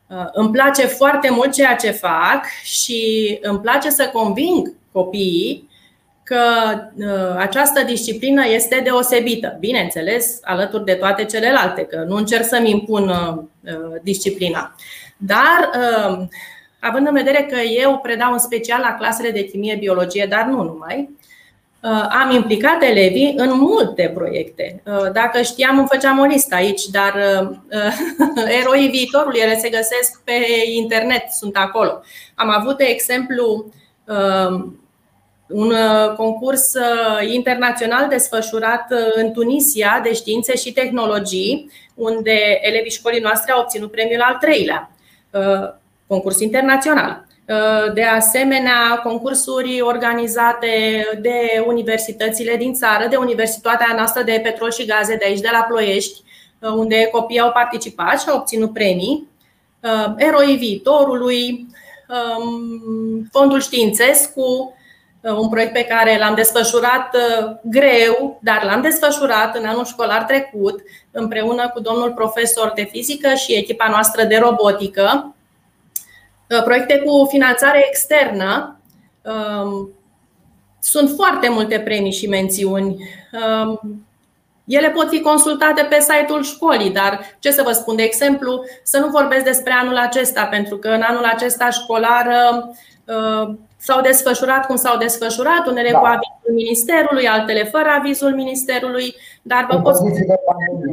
Uh, 0.08 0.26
îmi 0.32 0.52
place 0.52 0.86
foarte 0.86 1.30
mult 1.30 1.52
ceea 1.52 1.76
ce 1.76 1.92
fac 1.92 2.46
și 2.64 3.38
îmi 3.42 3.60
place 3.60 3.90
să 3.90 4.10
conving 4.14 4.74
copiii 4.92 5.70
că 6.24 6.44
uh, 6.96 7.36
această 7.38 7.84
disciplină 7.84 8.48
este 8.48 8.82
deosebită. 8.84 9.58
Bineînțeles, 9.60 10.40
alături 10.44 10.86
de 10.86 10.94
toate 10.94 11.26
celelalte, 11.26 11.82
că 11.82 12.04
nu 12.08 12.16
încerc 12.16 12.46
să-mi 12.46 12.70
impun 12.70 13.10
uh, 13.10 13.44
disciplina. 14.02 14.76
Dar, 15.18 15.70
având 16.82 17.08
în 17.08 17.14
vedere 17.14 17.48
că 17.52 17.60
eu 17.60 17.98
predau 17.98 18.32
în 18.32 18.40
special 18.40 18.80
la 18.82 18.96
clasele 18.96 19.32
de 19.32 19.44
chimie, 19.44 19.76
biologie, 19.76 20.26
dar 20.30 20.46
nu 20.46 20.64
numai, 20.64 21.10
Uh, 21.82 22.08
am 22.10 22.32
implicat 22.32 22.84
elevii 22.84 23.34
în 23.38 23.60
multe 23.60 24.12
proiecte. 24.16 24.82
Uh, 24.86 25.12
dacă 25.12 25.42
știam, 25.42 25.78
îmi 25.78 25.88
făceam 25.92 26.20
o 26.20 26.24
listă 26.24 26.56
aici, 26.56 26.86
dar 26.86 27.14
uh, 27.42 27.58
eroii 28.62 28.90
viitorului, 28.90 29.40
ele 29.40 29.58
se 29.58 29.70
găsesc 29.70 30.22
pe 30.24 30.34
internet, 30.74 31.24
sunt 31.30 31.56
acolo. 31.56 32.02
Am 32.36 32.50
avut, 32.50 32.78
de 32.78 32.84
exemplu, 32.84 33.72
un 35.48 35.74
concurs 36.16 36.74
internațional 37.34 38.08
desfășurat 38.08 38.86
în 39.16 39.32
Tunisia 39.32 40.00
de 40.04 40.14
științe 40.14 40.56
și 40.56 40.72
tehnologii, 40.72 41.72
unde 41.96 42.60
elevii 42.62 42.92
școlii 42.92 43.22
noastre 43.22 43.52
au 43.52 43.60
obținut 43.60 43.92
premiul 43.92 44.22
al 44.22 44.38
treilea, 44.40 44.92
concurs 46.12 46.40
internațional. 46.40 47.26
Uh, 47.48 47.94
de 47.94 48.04
asemenea, 48.04 49.00
concursuri 49.04 49.82
organizate 49.82 50.74
de 51.22 51.64
universitățile 51.68 52.56
din 52.56 52.74
țară, 52.74 53.08
de 53.10 53.16
Universitatea 53.16 53.94
noastră 53.96 54.24
de 54.24 54.40
Petrol 54.44 54.72
și 54.72 54.86
Gaze 54.86 55.16
de 55.16 55.26
aici, 55.26 55.40
de 55.40 55.50
la 55.52 55.66
Ploiești, 55.70 56.22
uh, 56.60 56.70
unde 56.70 57.08
copiii 57.12 57.40
au 57.40 57.52
participat 57.52 58.22
și 58.22 58.30
au 58.30 58.38
obținut 58.38 58.74
premii. 58.74 59.28
Uh, 59.80 60.14
Eroii 60.18 60.58
viitorului, 60.58 61.68
um, 62.10 63.28
Fondul 63.32 63.62
Științescu, 63.62 64.76
un 65.38 65.50
proiect 65.50 65.74
pe 65.74 65.84
care 65.84 66.18
l-am 66.18 66.36
desfășurat 66.36 67.16
greu, 67.64 68.40
dar 68.42 68.64
l-am 68.64 68.82
desfășurat 68.82 69.56
în 69.56 69.66
anul 69.66 69.86
școlar 69.86 70.24
trecut, 70.24 70.80
împreună 71.12 71.70
cu 71.70 71.80
domnul 71.80 72.12
profesor 72.12 72.72
de 72.76 72.84
fizică 72.92 73.34
și 73.34 73.54
echipa 73.54 73.88
noastră 73.90 74.24
de 74.24 74.38
robotică, 74.38 75.34
Uh, 75.34 75.41
proiecte 76.64 76.98
cu 76.98 77.28
finanțare 77.30 77.86
externă. 77.88 78.80
Um, 79.22 79.90
sunt 80.80 81.10
foarte 81.16 81.50
multe 81.50 81.80
premii 81.80 82.12
și 82.12 82.28
mențiuni. 82.28 82.96
Um, 83.32 84.06
ele 84.66 84.90
pot 84.90 85.10
fi 85.10 85.22
consultate 85.22 85.84
pe 85.90 86.00
site-ul 86.00 86.44
școlii, 86.44 86.90
dar 86.90 87.20
ce 87.40 87.52
să 87.52 87.62
vă 87.66 87.72
spun, 87.72 87.96
de 87.96 88.04
exemplu, 88.04 88.64
să 88.84 89.00
nu 89.00 89.08
vorbesc 89.08 89.44
despre 89.44 89.72
anul 89.72 89.98
acesta, 89.98 90.44
pentru 90.46 90.78
că 90.78 90.88
în 90.88 91.02
anul 91.02 91.24
acesta 91.24 91.70
școlar 91.70 92.28
uh, 93.06 93.56
s-au 93.78 94.02
desfășurat 94.02 94.66
cum 94.66 94.76
s-au 94.76 94.98
desfășurat, 94.98 95.68
unele 95.68 95.92
da. 95.92 95.98
cu 95.98 96.06
avizul 96.06 96.54
Ministerului, 96.54 97.28
altele 97.28 97.64
fără 97.64 97.90
avizul 97.98 98.34
Ministerului, 98.34 99.16
dar 99.42 99.68
vă 99.70 99.80
pot 99.82 99.96
spune 99.96 100.14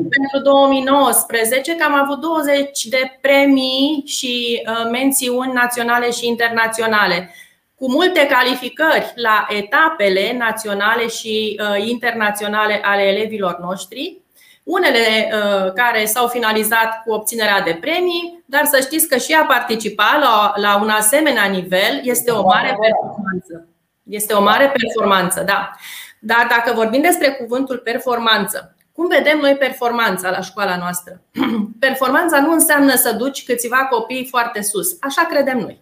pentru 0.09 0.39
2019 0.43 1.77
că 1.77 1.85
am 1.85 1.95
avut 1.95 2.21
20 2.21 2.85
de 2.85 3.19
premii 3.21 4.03
și 4.07 4.63
uh, 4.67 4.91
mențiuni 4.91 5.53
naționale 5.53 6.11
și 6.11 6.27
internaționale 6.27 7.35
cu 7.75 7.91
multe 7.91 8.27
calificări 8.27 9.13
la 9.15 9.47
etapele 9.49 10.37
naționale 10.39 11.09
și 11.09 11.61
uh, 11.61 11.89
internaționale 11.89 12.81
ale 12.85 13.03
elevilor 13.03 13.59
noștri 13.61 14.23
unele 14.69 15.31
uh, 15.33 15.73
care 15.73 16.05
s-au 16.05 16.27
finalizat 16.27 17.03
cu 17.05 17.13
obținerea 17.13 17.61
de 17.61 17.79
premii, 17.81 18.43
dar 18.47 18.65
să 18.65 18.81
știți 18.81 19.09
că 19.09 19.17
și 19.17 19.33
a 19.33 19.45
participa 19.45 20.19
la, 20.23 20.53
la 20.57 20.81
un 20.83 20.89
asemenea 20.89 21.45
nivel 21.45 22.01
este 22.03 22.31
o 22.31 22.43
mare 22.43 22.77
performanță. 22.81 23.69
Este 24.03 24.33
o 24.33 24.43
mare 24.43 24.73
performanță, 24.73 25.43
da. 25.43 25.71
Dar 26.21 26.47
dacă 26.49 26.73
vorbim 26.75 27.01
despre 27.01 27.31
cuvântul 27.31 27.79
performanță, 27.79 28.77
cum 28.93 29.09
vedem 29.09 29.39
noi 29.39 29.57
performanța 29.57 30.31
la 30.31 30.41
școala 30.41 30.77
noastră? 30.77 31.21
Performanța 31.87 32.41
nu 32.41 32.53
înseamnă 32.53 32.95
să 32.95 33.13
duci 33.13 33.45
câțiva 33.45 33.77
copii 33.77 34.27
foarte 34.27 34.63
sus. 34.63 34.97
Așa 35.01 35.25
credem 35.25 35.59
noi. 35.59 35.81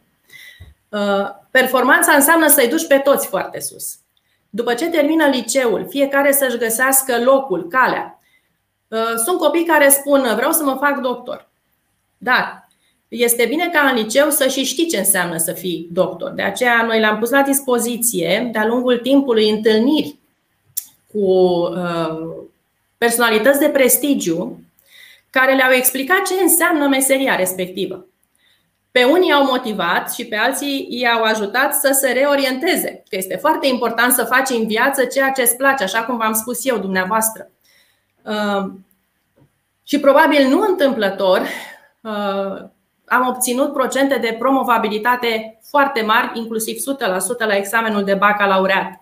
Uh, 0.88 1.28
performanța 1.50 2.12
înseamnă 2.12 2.48
să-i 2.48 2.68
duci 2.68 2.86
pe 2.86 2.98
toți 2.98 3.26
foarte 3.26 3.60
sus. 3.60 3.94
După 4.50 4.74
ce 4.74 4.88
termină 4.88 5.26
liceul, 5.26 5.86
fiecare 5.88 6.32
să-și 6.32 6.58
găsească 6.58 7.22
locul, 7.22 7.68
calea. 7.68 8.20
Uh, 8.88 9.14
sunt 9.24 9.38
copii 9.38 9.64
care 9.64 9.88
spun 9.88 10.32
vreau 10.34 10.52
să 10.52 10.62
mă 10.64 10.76
fac 10.80 11.00
doctor. 11.00 11.48
Dar 12.18 12.68
este 13.08 13.46
bine 13.46 13.68
ca 13.72 13.88
în 13.88 13.94
liceu 13.94 14.30
să 14.30 14.48
și 14.48 14.64
știi 14.64 14.86
ce 14.86 14.98
înseamnă 14.98 15.36
să 15.36 15.52
fii 15.52 15.88
doctor. 15.92 16.30
De 16.30 16.42
aceea 16.42 16.82
noi 16.82 17.00
le-am 17.00 17.18
pus 17.18 17.30
la 17.30 17.42
dispoziție 17.42 18.48
de-a 18.52 18.66
lungul 18.66 18.98
timpului 18.98 19.50
întâlniri 19.50 20.18
cu 21.16 21.30
uh, 21.30 22.46
personalități 22.98 23.58
de 23.58 23.68
prestigiu 23.68 24.60
care 25.30 25.54
le-au 25.54 25.72
explicat 25.72 26.22
ce 26.22 26.34
înseamnă 26.42 26.86
meseria 26.86 27.36
respectivă. 27.36 28.06
Pe 28.90 29.04
unii 29.04 29.32
au 29.32 29.44
motivat 29.44 30.12
și 30.12 30.24
pe 30.24 30.36
alții 30.36 30.86
i-au 30.90 31.22
ajutat 31.22 31.74
să 31.74 31.96
se 32.00 32.12
reorienteze. 32.12 33.02
Că 33.08 33.16
este 33.16 33.36
foarte 33.36 33.66
important 33.66 34.12
să 34.12 34.24
faci 34.24 34.50
în 34.50 34.66
viață 34.66 35.04
ceea 35.04 35.30
ce 35.30 35.42
îți 35.42 35.56
place, 35.56 35.82
așa 35.82 36.02
cum 36.02 36.16
v-am 36.16 36.32
spus 36.32 36.66
eu 36.66 36.78
dumneavoastră. 36.78 37.50
Ehm, 38.26 38.86
și 39.84 40.00
probabil 40.00 40.46
nu 40.48 40.60
întâmplător 40.60 41.38
ehm, 41.38 42.72
am 43.06 43.26
obținut 43.28 43.72
procente 43.72 44.18
de 44.18 44.36
promovabilitate 44.38 45.58
foarte 45.68 46.02
mari, 46.02 46.30
inclusiv 46.34 46.76
100% 46.76 47.46
la 47.46 47.56
examenul 47.56 48.04
de 48.04 48.14
bacalaureat. 48.14 49.00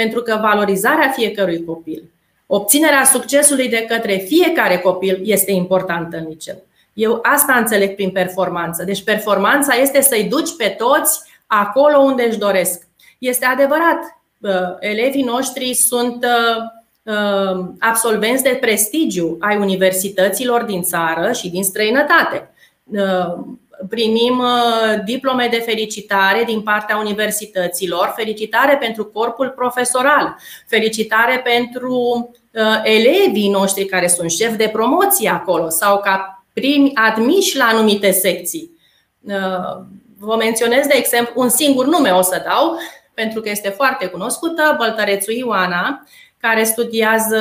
Pentru 0.00 0.22
că 0.22 0.38
valorizarea 0.40 1.10
fiecărui 1.10 1.64
copil, 1.64 2.02
obținerea 2.46 3.04
succesului 3.04 3.68
de 3.68 3.84
către 3.88 4.16
fiecare 4.16 4.78
copil 4.78 5.20
este 5.24 5.50
importantă 5.52 6.16
în 6.16 6.26
liceu. 6.28 6.62
Eu 6.92 7.18
asta 7.22 7.54
înțeleg 7.54 7.94
prin 7.94 8.10
performanță. 8.10 8.84
Deci 8.84 9.04
performanța 9.04 9.74
este 9.74 10.00
să-i 10.00 10.24
duci 10.24 10.56
pe 10.56 10.74
toți 10.78 11.20
acolo 11.46 11.98
unde 11.98 12.22
își 12.22 12.38
doresc. 12.38 12.86
Este 13.18 13.44
adevărat, 13.44 14.20
elevii 14.80 15.22
noștri 15.22 15.74
sunt 15.74 16.26
Uh, 17.08 17.64
absolvenți 17.78 18.42
de 18.42 18.58
prestigiu 18.60 19.36
ai 19.40 19.56
universităților 19.56 20.62
din 20.62 20.82
țară 20.82 21.32
și 21.32 21.50
din 21.50 21.64
străinătate. 21.64 22.50
Uh, 22.92 23.44
primim 23.88 24.38
uh, 24.38 25.02
diplome 25.04 25.48
de 25.50 25.56
felicitare 25.56 26.44
din 26.44 26.60
partea 26.60 26.96
universităților, 26.96 28.12
felicitare 28.16 28.76
pentru 28.76 29.04
corpul 29.04 29.50
profesoral, 29.50 30.36
felicitare 30.66 31.38
pentru 31.38 32.30
elevii 32.82 33.50
noștri 33.50 33.84
care 33.84 34.06
sunt 34.06 34.30
șefi 34.30 34.56
de 34.56 34.68
promoție 34.72 35.28
acolo 35.28 35.68
sau 35.68 36.00
ca 36.00 36.44
primi 36.52 36.90
admiși 36.94 37.56
la 37.56 37.64
anumite 37.64 38.10
secții. 38.10 38.70
Vă 40.18 40.36
menționez, 40.36 40.86
de 40.86 40.94
exemplu, 40.96 41.40
un 41.40 41.48
singur 41.48 41.86
nume 41.86 42.10
o 42.10 42.22
să 42.22 42.42
dau, 42.46 42.78
pentru 43.14 43.40
că 43.40 43.48
este 43.48 43.68
foarte 43.68 44.06
cunoscută, 44.06 44.74
Băltărețu 44.78 45.30
Ioana, 45.32 46.06
care 46.40 46.64
studiază 46.64 47.40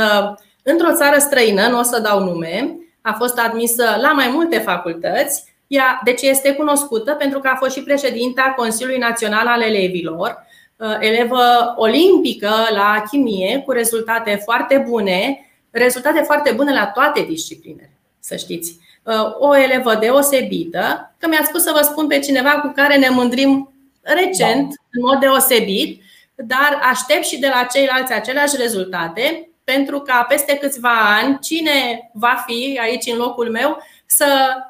într-o 0.63 0.95
țară 0.95 1.19
străină, 1.19 1.67
nu 1.67 1.79
o 1.79 1.83
să 1.83 1.99
dau 1.99 2.23
nume, 2.23 2.77
a 3.07 3.13
fost 3.13 3.39
admisă 3.39 3.97
la 4.01 4.11
mai 4.11 4.27
multe 4.27 4.57
facultăți, 4.57 5.43
ea, 5.67 6.01
deci 6.03 6.21
este 6.21 6.53
cunoscută 6.53 7.13
pentru 7.13 7.39
că 7.39 7.47
a 7.47 7.55
fost 7.55 7.75
și 7.75 7.83
președinta 7.83 8.53
Consiliului 8.55 8.99
Național 8.99 9.47
al 9.47 9.61
Elevilor, 9.61 10.45
uh, 10.75 10.97
elevă 10.99 11.73
olimpică 11.75 12.51
la 12.73 13.03
chimie 13.09 13.61
cu 13.65 13.71
rezultate 13.71 14.41
foarte 14.43 14.85
bune, 14.89 15.49
rezultate 15.69 16.21
foarte 16.21 16.51
bune 16.51 16.73
la 16.73 16.85
toate 16.85 17.21
disciplinele, 17.21 17.91
să 18.19 18.35
știți. 18.35 18.77
Uh, 19.03 19.13
o 19.39 19.57
elevă 19.57 19.95
deosebită, 19.95 21.15
că 21.17 21.27
mi-a 21.27 21.43
spus 21.43 21.63
să 21.63 21.71
vă 21.73 21.81
spun 21.83 22.07
pe 22.07 22.19
cineva 22.19 22.49
cu 22.49 22.71
care 22.75 22.97
ne 22.97 23.09
mândrim 23.09 23.71
recent, 24.01 24.67
da. 24.67 24.75
în 24.91 25.01
mod 25.01 25.19
deosebit, 25.19 26.01
dar 26.35 26.79
aștept 26.91 27.25
și 27.25 27.39
de 27.39 27.47
la 27.47 27.67
ceilalți 27.71 28.13
aceleași 28.13 28.55
rezultate, 28.57 29.46
pentru 29.73 29.99
ca 29.99 30.25
peste 30.27 30.57
câțiva 30.57 30.95
ani, 31.21 31.37
cine 31.39 32.09
va 32.13 32.43
fi 32.45 32.79
aici 32.81 33.11
în 33.11 33.17
locul 33.17 33.49
meu, 33.51 33.77
să 34.05 34.25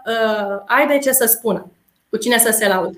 uh, 0.05 0.61
aibă 0.65 0.97
ce 0.97 1.11
să 1.11 1.25
spună, 1.25 1.71
cu 2.09 2.17
cine 2.17 2.37
să 2.37 2.51
se 2.51 2.67
laude. 2.67 2.97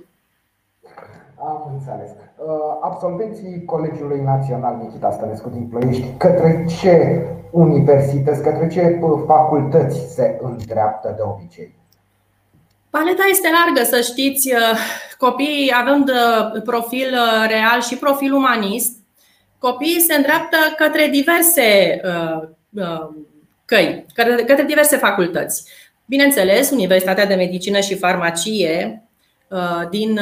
Am 1.40 1.72
înțeles. 1.74 2.10
Uh, 2.10 2.56
absolvenții 2.82 3.66
Colegiului 3.66 4.22
Național 4.22 4.76
Nikita 4.84 5.12
Stănescu 5.12 5.50
din 5.50 5.68
Ploiești, 5.68 6.14
către 6.18 6.66
ce 6.80 7.26
universități, 7.52 8.42
către 8.42 8.68
ce 8.68 9.00
uh, 9.02 9.24
facultăți 9.28 10.14
se 10.14 10.40
îndreaptă 10.42 11.14
de 11.16 11.22
obicei? 11.22 11.76
Paleta 12.90 13.24
este 13.30 13.48
largă, 13.58 13.84
să 13.84 14.02
știți. 14.02 14.54
Uh, 14.54 14.78
copiii, 15.18 15.74
având 15.82 16.12
profil 16.64 17.16
real 17.48 17.82
și 17.82 17.98
profil 17.98 18.34
umanist, 18.34 18.99
copiii 19.60 20.00
se 20.00 20.16
îndreaptă 20.16 20.58
către 20.78 21.08
diverse 21.08 22.00
căi, 23.66 24.06
către 24.46 24.64
diverse 24.68 24.98
facultăți. 24.98 25.64
Bineînțeles, 26.06 26.70
Universitatea 26.70 27.26
de 27.26 27.36
Medicină 27.36 27.80
și 27.80 27.98
Farmacie 27.98 29.04
din 29.90 30.20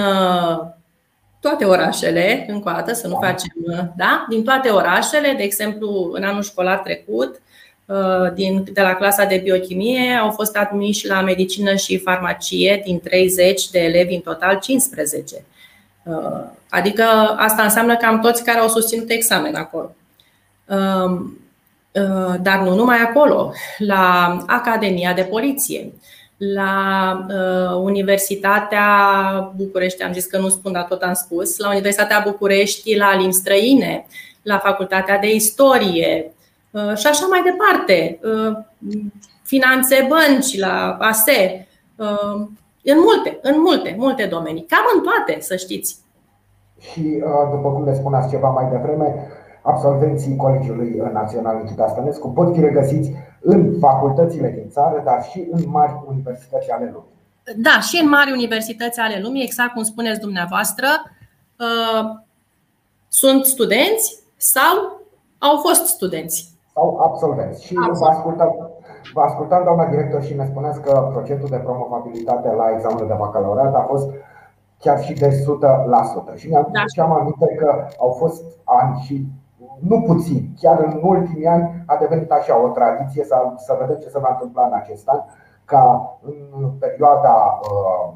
toate 1.40 1.66
orașele, 1.66 2.46
încă 2.48 2.70
o 2.70 2.72
dată, 2.72 2.94
să 2.94 3.08
nu 3.08 3.20
facem, 3.22 3.54
da? 3.96 4.26
Din 4.30 4.44
toate 4.44 4.70
orașele, 4.70 5.34
de 5.38 5.44
exemplu, 5.44 6.10
în 6.14 6.24
anul 6.24 6.42
școlar 6.42 6.78
trecut, 6.78 7.42
uh, 7.86 8.34
din, 8.34 8.64
de 8.74 8.82
la 8.82 8.94
clasa 8.96 9.26
de 9.26 9.38
biochimie 9.44 10.14
au 10.14 10.32
fost 10.32 10.58
admiși 10.58 11.08
la 11.08 11.22
medicină 11.22 11.76
și 11.76 11.98
farmacie 11.98 12.82
din 12.86 13.00
30 13.00 13.70
de 13.70 13.80
elevi 13.80 14.14
în 14.14 14.22
total 14.22 14.60
15. 14.60 15.46
Uh, 16.08 16.44
adică 16.70 17.04
asta 17.38 17.64
înseamnă 17.64 17.96
cam 17.96 18.20
toți 18.20 18.44
care 18.44 18.60
au 18.60 18.68
susținut 18.68 19.10
examen 19.10 19.56
acolo. 19.56 19.96
Um, 20.66 21.38
uh, 21.92 22.36
dar 22.42 22.60
nu 22.60 22.76
numai 22.76 22.98
acolo, 22.98 23.54
la 23.78 24.38
Academia 24.48 25.14
de 25.14 25.22
Poliție, 25.22 25.94
la 26.38 27.26
uh, 27.30 27.80
Universitatea 27.84 28.88
București, 29.56 30.04
am 30.04 30.14
zis 30.14 30.26
că 30.26 30.38
nu 30.38 30.50
spun, 30.50 30.72
dar 30.72 30.84
tot 30.84 31.02
am 31.02 31.14
spus, 31.14 31.58
la 31.58 31.70
Universitatea 31.70 32.24
București, 32.26 32.96
la 32.96 33.16
limbi 33.16 33.34
străine, 33.34 34.06
la 34.42 34.58
Facultatea 34.58 35.18
de 35.18 35.34
Istorie 35.34 36.32
uh, 36.72 36.96
și 36.96 37.08
așa 37.08 37.26
mai 37.26 37.42
departe. 37.44 38.20
Uh, 38.24 38.58
finanțe 39.44 40.08
bănci, 40.10 40.58
la 40.58 40.98
ASE, 41.00 41.68
uh, 41.96 42.48
în 42.84 42.98
multe, 43.00 43.40
în 43.42 43.60
multe, 43.60 43.96
multe 43.98 44.26
domenii, 44.26 44.66
cam 44.66 44.86
în 44.96 45.04
toate, 45.04 45.42
să 45.42 45.56
știți. 45.56 45.98
Și 46.80 47.24
uh, 47.26 47.50
după 47.52 47.72
cum 47.72 47.84
le 47.84 47.96
spuneați 47.96 48.30
ceva 48.30 48.50
mai 48.50 48.70
devreme, 48.72 49.28
absolvenții 49.62 50.36
Colegiului 50.36 51.02
Național 51.14 51.58
Nikita 51.62 51.88
Stănescu 51.88 52.30
pot 52.30 52.54
fi 52.54 52.60
regăsiți 52.60 53.12
în 53.42 53.76
facultățile 53.80 54.50
din 54.50 54.70
țară, 54.70 55.02
dar 55.06 55.24
și 55.24 55.48
în 55.52 55.70
mari 55.70 56.04
universități 56.08 56.72
ale 56.72 56.92
lumii. 56.94 57.16
Da, 57.56 57.80
și 57.80 58.02
în 58.02 58.10
mari 58.10 58.32
universități 58.32 59.00
ale 59.00 59.20
lumii, 59.22 59.44
exact 59.44 59.74
cum 59.74 59.84
spuneți 59.84 60.20
dumneavoastră, 60.20 60.88
uh, 61.60 62.06
sunt 63.08 63.46
studenți 63.46 64.20
sau 64.38 65.02
au 65.38 65.58
fost 65.58 65.86
studenți. 65.86 66.52
Sau 66.74 67.00
absolvenți. 67.00 67.66
Și 67.66 67.74
vă 67.74 68.06
ascultam, 68.06 68.70
vă 69.14 69.22
ascultam, 69.22 69.64
doamna 69.64 69.86
director, 69.86 70.24
și 70.24 70.36
ne 70.36 70.46
spuneți 70.46 70.82
că 70.82 71.10
procentul 71.12 71.50
de 71.50 71.58
promovabilitate 71.58 72.52
la 72.52 72.72
examenul 72.74 73.08
de 73.08 73.14
bacalaureat 73.18 73.76
a 73.76 73.82
fost 73.82 74.10
chiar 74.80 75.02
și 75.04 75.14
de 75.14 75.28
100%. 75.28 76.36
Și 76.36 76.48
mi-am 76.48 76.70
da. 76.96 77.04
aminte 77.04 77.56
că 77.56 77.86
au 78.00 78.10
fost 78.10 78.44
ani 78.64 79.00
și 79.00 79.28
nu 79.80 80.02
puțin, 80.02 80.50
chiar 80.60 80.80
în 80.80 81.00
ultimii 81.04 81.48
ani 81.48 81.84
a 81.86 81.96
devenit 81.96 82.32
așa 82.32 82.64
o 82.64 82.68
tradiție 82.68 83.24
să, 83.24 83.36
să 83.56 83.78
vedem 83.80 83.96
ce 83.96 84.10
se 84.10 84.20
va 84.20 84.30
întâmpla 84.32 84.66
în 84.66 84.74
acest 84.74 85.08
an, 85.08 85.20
ca 85.66 86.18
în 86.22 86.70
perioada 86.80 87.60
uh, 87.62 88.14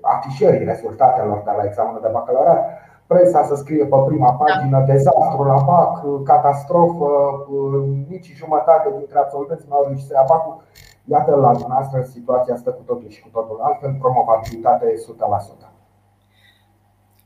afișării 0.00 0.64
rezultatelor 0.64 1.42
de 1.44 1.50
la 1.56 1.64
examenul 1.64 2.00
de 2.02 2.08
bacalaureat, 2.12 2.64
presa 3.12 3.42
să 3.50 3.54
scrie 3.54 3.84
pe 3.92 3.98
prima 4.06 4.32
pagină 4.32 4.78
da. 4.78 4.84
dezastru 4.92 5.42
la 5.52 5.58
BAC, 5.68 6.22
catastrofă, 6.30 7.10
uh, 7.48 7.82
nici 8.08 8.32
jumătate 8.42 8.88
dintre 8.98 9.18
absolvenți 9.18 9.66
nu 9.68 9.74
au 9.74 9.84
reușit 9.86 10.06
să 10.06 10.12
ia 10.14 10.24
BAC-ul. 10.28 10.56
Iată, 11.04 11.30
la 11.30 11.52
dumneavoastră 11.60 11.98
situația 12.16 12.56
stă 12.56 12.70
cu 12.70 12.82
totul 12.86 13.08
și 13.08 13.22
cu 13.22 13.28
totul 13.32 13.58
altfel, 13.62 13.96
promovabilitatea 14.00 14.88
e 14.88 14.96
100%. 14.96 15.70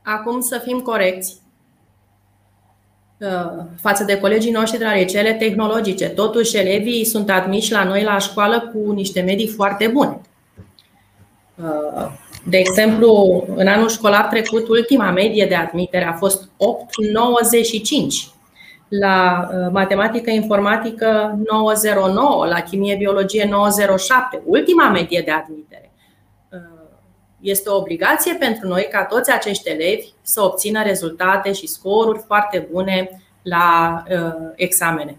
Acum 0.03 0.39
să 0.39 0.57
fim 0.57 0.79
corecți. 0.79 1.41
Uh, 3.19 3.63
față 3.81 4.03
de 4.03 4.19
colegii 4.19 4.51
noștri 4.51 4.77
de 4.77 4.85
la 4.85 4.95
liceele 4.95 5.33
tehnologice. 5.33 6.09
Totuși, 6.09 6.57
elevii 6.57 7.05
sunt 7.05 7.29
admiși 7.29 7.71
la 7.71 7.83
noi 7.83 8.03
la 8.03 8.17
școală 8.17 8.71
cu 8.73 8.91
niște 8.91 9.21
medii 9.21 9.47
foarte 9.47 9.87
bune. 9.87 10.21
Uh, 12.45 12.49
de 12.49 12.57
exemplu, 12.57 13.43
în 13.55 13.67
anul 13.67 13.89
școlar 13.89 14.25
trecut, 14.25 14.67
ultima 14.67 15.11
medie 15.11 15.45
de 15.45 15.55
admitere 15.55 16.05
a 16.05 16.13
fost 16.13 16.43
8,95. 16.43 16.49
La 18.87 19.47
uh, 19.51 19.71
matematică 19.71 20.29
informatică 20.29 21.39
909, 21.49 22.45
la 22.45 22.59
chimie 22.59 22.95
biologie 22.95 23.47
907, 23.49 24.41
ultima 24.45 24.89
medie 24.89 25.21
de 25.25 25.31
admitere. 25.31 25.89
Este 27.39 27.69
o 27.69 27.75
obligație 27.75 28.33
pentru 28.33 28.67
noi 28.67 28.87
ca 28.91 29.03
toți 29.03 29.31
acești 29.31 29.69
elevi 29.69 30.13
să 30.21 30.41
obțină 30.43 30.83
rezultate 30.83 31.51
și 31.51 31.67
scoruri 31.67 32.23
foarte 32.27 32.67
bune 32.71 33.09
la 33.41 34.03
uh, 34.09 34.51
examene. 34.55 35.17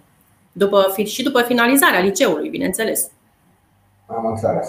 După, 0.52 0.92
și 1.04 1.22
după 1.22 1.42
finalizarea 1.42 2.00
liceului, 2.00 2.48
bineînțeles. 2.48 3.10
Am 4.06 4.26
înțeles. 4.26 4.68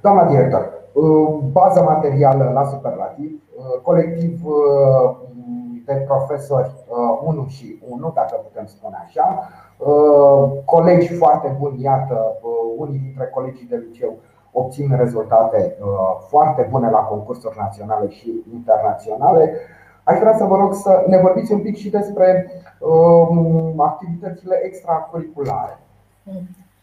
Doamna 0.00 0.30
director, 0.30 0.72
uh, 1.00 1.38
baza 1.52 1.80
materială 1.80 2.50
la 2.54 2.64
superlativ, 2.64 3.42
uh, 3.56 3.80
colectiv 3.82 4.46
uh, 4.46 5.16
de 5.84 5.94
profesori 5.94 6.70
1 7.24 7.46
și 7.48 7.82
1, 7.88 8.12
dacă 8.14 8.34
putem 8.36 8.66
spune 8.66 8.96
așa, 9.04 9.48
colegi 10.64 11.14
foarte 11.14 11.56
buni, 11.58 11.82
iată, 11.82 12.36
unii 12.76 12.98
dintre 12.98 13.26
colegii 13.26 13.66
de 13.66 13.76
liceu 13.76 14.18
obțin 14.58 14.96
rezultate 14.96 15.76
uh, 15.80 15.86
foarte 16.28 16.68
bune 16.70 16.90
la 16.90 16.98
concursuri 16.98 17.56
naționale 17.58 18.08
și 18.08 18.44
internaționale. 18.52 19.52
Aș 20.04 20.18
vrea 20.18 20.36
să 20.36 20.44
vă 20.44 20.56
rog 20.56 20.74
să 20.74 21.04
ne 21.06 21.18
vorbiți 21.18 21.52
un 21.52 21.60
pic 21.60 21.76
și 21.76 21.90
despre 21.90 22.50
um, 22.78 23.80
activitățile 23.80 24.60
extracurriculare. 24.64 25.78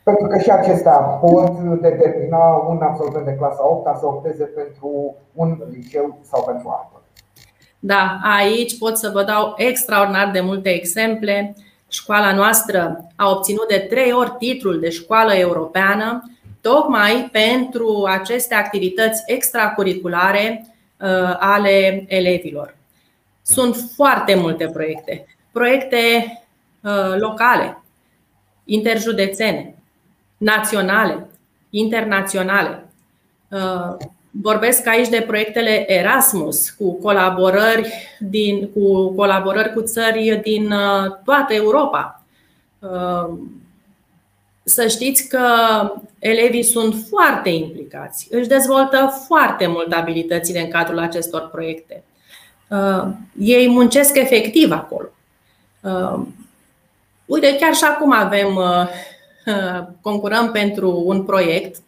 Pentru 0.03 0.27
că 0.27 0.37
și 0.37 0.49
acestea 0.49 0.97
pot 0.97 1.57
determina 1.81 2.65
un 2.67 2.81
absolvent 2.81 3.25
de 3.25 3.35
clasa 3.35 3.67
8 3.69 3.97
să 3.99 4.05
opteze 4.05 4.43
pentru 4.43 5.15
un 5.33 5.57
liceu 5.71 6.17
sau 6.21 6.43
pentru 6.43 6.69
altul. 6.69 7.01
Da, 7.79 8.19
aici 8.37 8.77
pot 8.77 8.97
să 8.97 9.09
vă 9.13 9.23
dau 9.23 9.53
extraordinar 9.57 10.31
de 10.31 10.39
multe 10.39 10.69
exemple. 10.69 11.55
Școala 11.87 12.33
noastră 12.33 13.05
a 13.15 13.29
obținut 13.29 13.67
de 13.67 13.85
trei 13.89 14.11
ori 14.11 14.35
titlul 14.37 14.79
de 14.79 14.89
școală 14.89 15.33
europeană 15.33 16.31
tocmai 16.61 17.29
pentru 17.31 18.07
aceste 18.09 18.55
activități 18.55 19.23
extracurriculare 19.25 20.65
uh, 20.67 21.35
ale 21.39 22.05
elevilor. 22.07 22.75
Sunt 23.41 23.75
foarte 23.95 24.35
multe 24.35 24.67
proiecte, 24.67 25.25
proiecte 25.51 25.97
uh, 26.81 27.15
locale, 27.17 27.83
interjudețene, 28.63 29.75
naționale, 30.43 31.29
internaționale. 31.69 32.85
Uh, 33.49 33.95
vorbesc 34.31 34.87
aici 34.87 35.09
de 35.09 35.23
proiectele 35.27 35.93
Erasmus 35.93 36.69
cu 36.69 36.93
colaborări, 36.93 37.93
din, 38.19 38.69
cu, 38.69 39.13
colaborări 39.15 39.73
cu 39.73 39.81
țări 39.81 40.39
din 40.43 40.73
toată 41.23 41.53
Europa 41.53 42.23
să 44.63 44.87
știți 44.87 45.27
că 45.27 45.47
elevii 46.19 46.63
sunt 46.63 46.95
foarte 47.09 47.49
implicați, 47.49 48.27
își 48.31 48.47
dezvoltă 48.47 49.23
foarte 49.27 49.67
mult 49.67 49.93
abilitățile 49.93 50.59
în 50.59 50.69
cadrul 50.69 50.99
acestor 50.99 51.49
proiecte. 51.51 52.03
Uh, 52.69 53.03
ei 53.39 53.69
muncesc 53.69 54.15
efectiv 54.15 54.71
acolo. 54.71 55.07
Uh, 55.81 56.25
uite, 57.25 57.55
chiar 57.59 57.73
și 57.73 57.83
acum 57.83 58.11
avem, 58.11 58.59
concurăm 60.01 60.51
pentru 60.51 61.01
un 61.05 61.23
proiect 61.23 61.81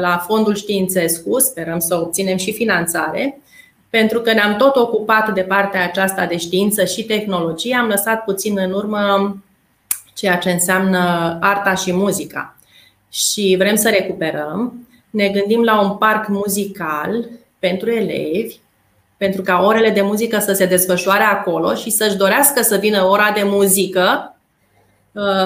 la 0.00 0.24
Fondul 0.26 0.54
Științescu, 0.54 1.38
sperăm 1.38 1.78
să 1.78 1.94
obținem 1.94 2.36
și 2.36 2.52
finanțare, 2.52 3.40
pentru 3.90 4.20
că 4.20 4.32
ne-am 4.32 4.56
tot 4.56 4.76
ocupat 4.76 5.34
de 5.34 5.42
partea 5.42 5.84
aceasta 5.84 6.26
de 6.26 6.36
știință 6.36 6.84
și 6.84 7.04
tehnologie, 7.04 7.76
am 7.76 7.88
lăsat 7.88 8.24
puțin 8.24 8.58
în 8.58 8.72
urmă 8.72 9.36
ceea 10.14 10.36
ce 10.36 10.50
înseamnă 10.50 11.36
arta 11.40 11.74
și 11.74 11.92
muzica. 11.92 12.56
Și 13.10 13.54
vrem 13.58 13.76
să 13.76 13.88
recuperăm. 13.88 14.86
Ne 15.10 15.28
gândim 15.28 15.62
la 15.62 15.80
un 15.80 15.96
parc 15.96 16.28
muzical 16.28 17.28
pentru 17.58 17.90
elevi, 17.90 18.56
pentru 19.16 19.42
ca 19.42 19.62
orele 19.62 19.90
de 19.90 20.00
muzică 20.00 20.38
să 20.38 20.52
se 20.52 20.66
desfășoare 20.66 21.22
acolo 21.22 21.74
și 21.74 21.90
să-și 21.90 22.16
dorească 22.16 22.62
să 22.62 22.76
vină 22.76 23.04
ora 23.04 23.30
de 23.34 23.42
muzică, 23.44 24.31
uh, 24.31 24.31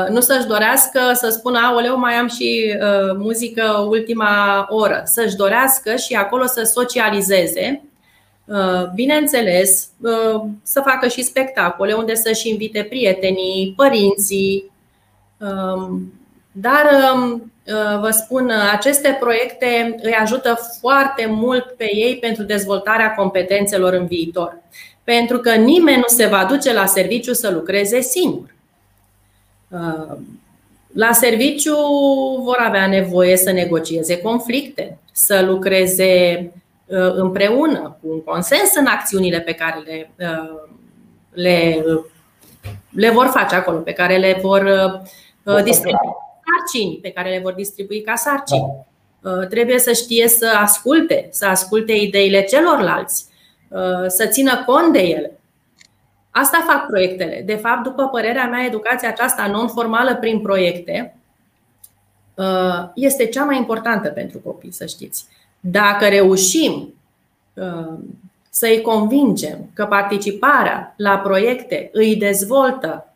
nu 0.09 0.21
să-și 0.21 0.47
dorească 0.47 1.01
să 1.15 1.29
spună, 1.29 1.59
aoleu, 1.59 1.99
mai 1.99 2.15
am 2.15 2.29
și 2.29 2.77
uh, 2.81 3.17
muzică 3.19 3.87
ultima 3.89 4.67
oră, 4.69 5.03
să-și 5.05 5.37
dorească 5.37 5.97
și 5.97 6.15
acolo 6.15 6.47
să 6.47 6.63
socializeze 6.63 7.87
Uh, 8.47 8.91
bineînțeles, 8.95 9.89
uh, 10.01 10.43
să 10.63 10.81
facă 10.81 11.09
și 11.09 11.23
spectacole 11.23 11.93
unde 11.93 12.15
să-și 12.15 12.49
invite 12.49 12.83
prietenii, 12.83 13.73
părinții. 13.77 14.71
Um, 15.39 16.13
dar 16.53 16.87
um, 17.15 17.53
uh, 17.67 18.01
vă 18.01 18.11
spun, 18.11 18.51
aceste 18.73 19.17
proiecte 19.21 19.97
îi 20.03 20.13
ajută 20.13 20.59
foarte 20.81 21.27
mult 21.27 21.65
pe 21.65 21.95
ei 21.95 22.19
pentru 22.21 22.43
dezvoltarea 22.43 23.15
competențelor 23.15 23.93
în 23.93 24.07
viitor. 24.07 24.59
Pentru 25.05 25.39
că 25.39 25.55
nimeni 25.55 25.97
nu 25.97 26.17
se 26.17 26.27
va 26.27 26.47
duce 26.51 26.73
la 26.73 26.87
serviciu 26.87 27.33
să 27.33 27.51
lucreze 27.51 28.01
singur. 28.01 28.55
La 30.93 31.13
serviciu 31.13 31.77
vor 32.43 32.57
avea 32.59 32.87
nevoie 32.87 33.37
să 33.37 33.53
negocieze 33.53 34.21
conflicte, 34.21 34.99
să 35.13 35.43
lucreze 35.47 36.51
Uh, 36.87 37.13
împreună, 37.15 37.99
cu 38.01 38.09
un 38.09 38.23
consens 38.23 38.75
în 38.75 38.87
acțiunile 38.87 39.41
pe 39.41 39.53
care 39.53 39.83
le, 39.85 40.11
uh, 40.19 40.69
le, 41.31 41.85
le 42.91 43.11
vor 43.11 43.27
face 43.27 43.55
acolo, 43.55 43.79
pe 43.79 43.93
care 43.93 44.17
le 44.17 44.39
vor 44.43 44.63
uh, 45.45 45.63
distribui 45.63 46.15
sarcini, 46.45 46.99
pe 47.03 47.11
care 47.11 47.31
le 47.31 47.41
vor 47.43 47.53
distribui 47.53 48.01
ca 48.01 48.15
sarcini. 48.15 48.87
Da. 49.21 49.47
Trebuie 49.47 49.79
să 49.79 49.93
știe 49.93 50.29
să 50.29 50.59
asculte, 50.61 51.29
să 51.31 51.47
asculte 51.47 51.93
ideile 51.93 52.43
celorlalți, 52.43 53.27
să 54.07 54.27
țină 54.27 54.63
cont 54.67 54.93
de 54.93 54.99
ele. 54.99 55.39
Asta 56.39 56.65
fac 56.67 56.87
proiectele. 56.87 57.43
De 57.47 57.55
fapt, 57.55 57.83
după 57.83 58.09
părerea 58.09 58.47
mea, 58.47 58.65
educația 58.65 59.09
aceasta 59.09 59.47
non-formală 59.47 60.17
prin 60.17 60.41
proiecte 60.41 61.17
este 62.95 63.27
cea 63.27 63.45
mai 63.45 63.57
importantă 63.57 64.09
pentru 64.09 64.39
copii, 64.39 64.73
să 64.73 64.87
știți. 64.87 65.27
Dacă 65.61 66.09
reușim 66.09 66.95
uh, 67.55 67.99
să-i 68.51 68.81
convingem 68.81 69.71
că 69.75 69.85
participarea 69.85 70.95
la 70.97 71.19
proiecte 71.19 71.91
îi 71.93 72.17
dezvoltă, 72.17 73.15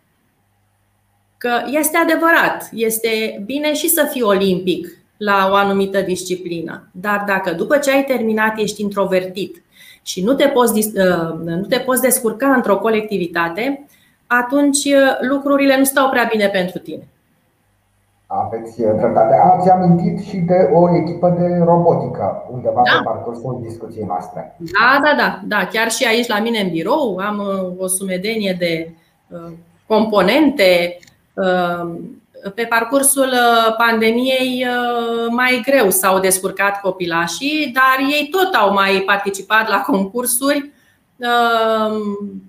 că 1.36 1.62
este 1.66 1.96
adevărat, 1.96 2.68
este 2.72 3.42
bine 3.44 3.74
și 3.74 3.88
să 3.88 4.08
fii 4.10 4.22
olimpic 4.22 4.96
la 5.16 5.48
o 5.50 5.54
anumită 5.54 6.00
disciplină, 6.00 6.88
dar 6.92 7.24
dacă 7.26 7.52
după 7.52 7.78
ce 7.78 7.90
ai 7.90 8.04
terminat 8.04 8.58
ești 8.58 8.82
introvertit 8.82 9.62
și 10.02 10.24
nu 10.24 10.34
te 10.34 10.48
poți, 10.48 10.78
uh, 10.78 11.38
nu 11.44 11.66
te 11.68 11.78
poți 11.78 12.02
descurca 12.02 12.46
într-o 12.46 12.78
colectivitate, 12.78 13.86
atunci 14.26 14.84
uh, 14.84 15.28
lucrurile 15.28 15.76
nu 15.76 15.84
stau 15.84 16.08
prea 16.08 16.28
bine 16.30 16.48
pentru 16.48 16.78
tine. 16.78 17.08
Aveți 18.32 18.76
dreptate. 18.76 19.34
Ați 19.34 19.70
amintit 19.70 20.24
și 20.24 20.36
de 20.36 20.68
o 20.72 20.96
echipă 20.96 21.36
de 21.38 21.62
robotică 21.64 22.46
undeva 22.50 22.82
da. 22.84 22.98
pe 22.98 23.04
parcursul 23.04 23.58
discuției 23.62 24.04
noastre. 24.04 24.56
Da, 24.58 25.00
da, 25.02 25.14
da, 25.16 25.40
da. 25.44 25.66
Chiar 25.72 25.90
și 25.90 26.06
aici 26.06 26.26
la 26.26 26.40
mine 26.40 26.58
în 26.58 26.70
birou 26.70 27.16
am 27.16 27.38
uh, 27.38 27.82
o 27.82 27.86
sumedenie 27.86 28.56
de 28.58 28.92
uh, 29.28 29.52
componente. 29.86 30.98
Uh, 32.44 32.52
pe 32.54 32.64
parcursul 32.64 33.32
pandemiei 33.76 34.66
mai 35.30 35.62
greu 35.64 35.90
s-au 35.90 36.20
descurcat 36.20 36.80
copilașii, 36.80 37.70
dar 37.74 38.06
ei 38.10 38.28
tot 38.30 38.54
au 38.54 38.72
mai 38.72 39.02
participat 39.06 39.68
la 39.68 39.80
concursuri. 39.80 40.70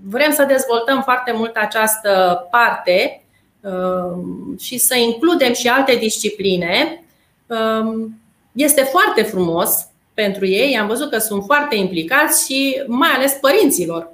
Vrem 0.03 0.31
să 0.31 0.43
dezvoltăm 0.47 1.01
foarte 1.01 1.31
mult 1.31 1.55
această 1.55 2.47
parte 2.51 3.21
Um, 3.61 4.57
și 4.57 4.77
să 4.77 4.95
includem 4.95 5.53
și 5.53 5.67
alte 5.67 5.95
discipline, 5.95 7.03
um, 7.45 8.19
este 8.51 8.81
foarte 8.81 9.21
frumos 9.21 9.87
pentru 10.13 10.45
ei. 10.45 10.77
Am 10.77 10.87
văzut 10.87 11.09
că 11.09 11.17
sunt 11.17 11.43
foarte 11.45 11.75
implicați 11.75 12.45
și 12.45 12.83
mai 12.87 13.09
ales 13.09 13.33
părinților. 13.33 14.11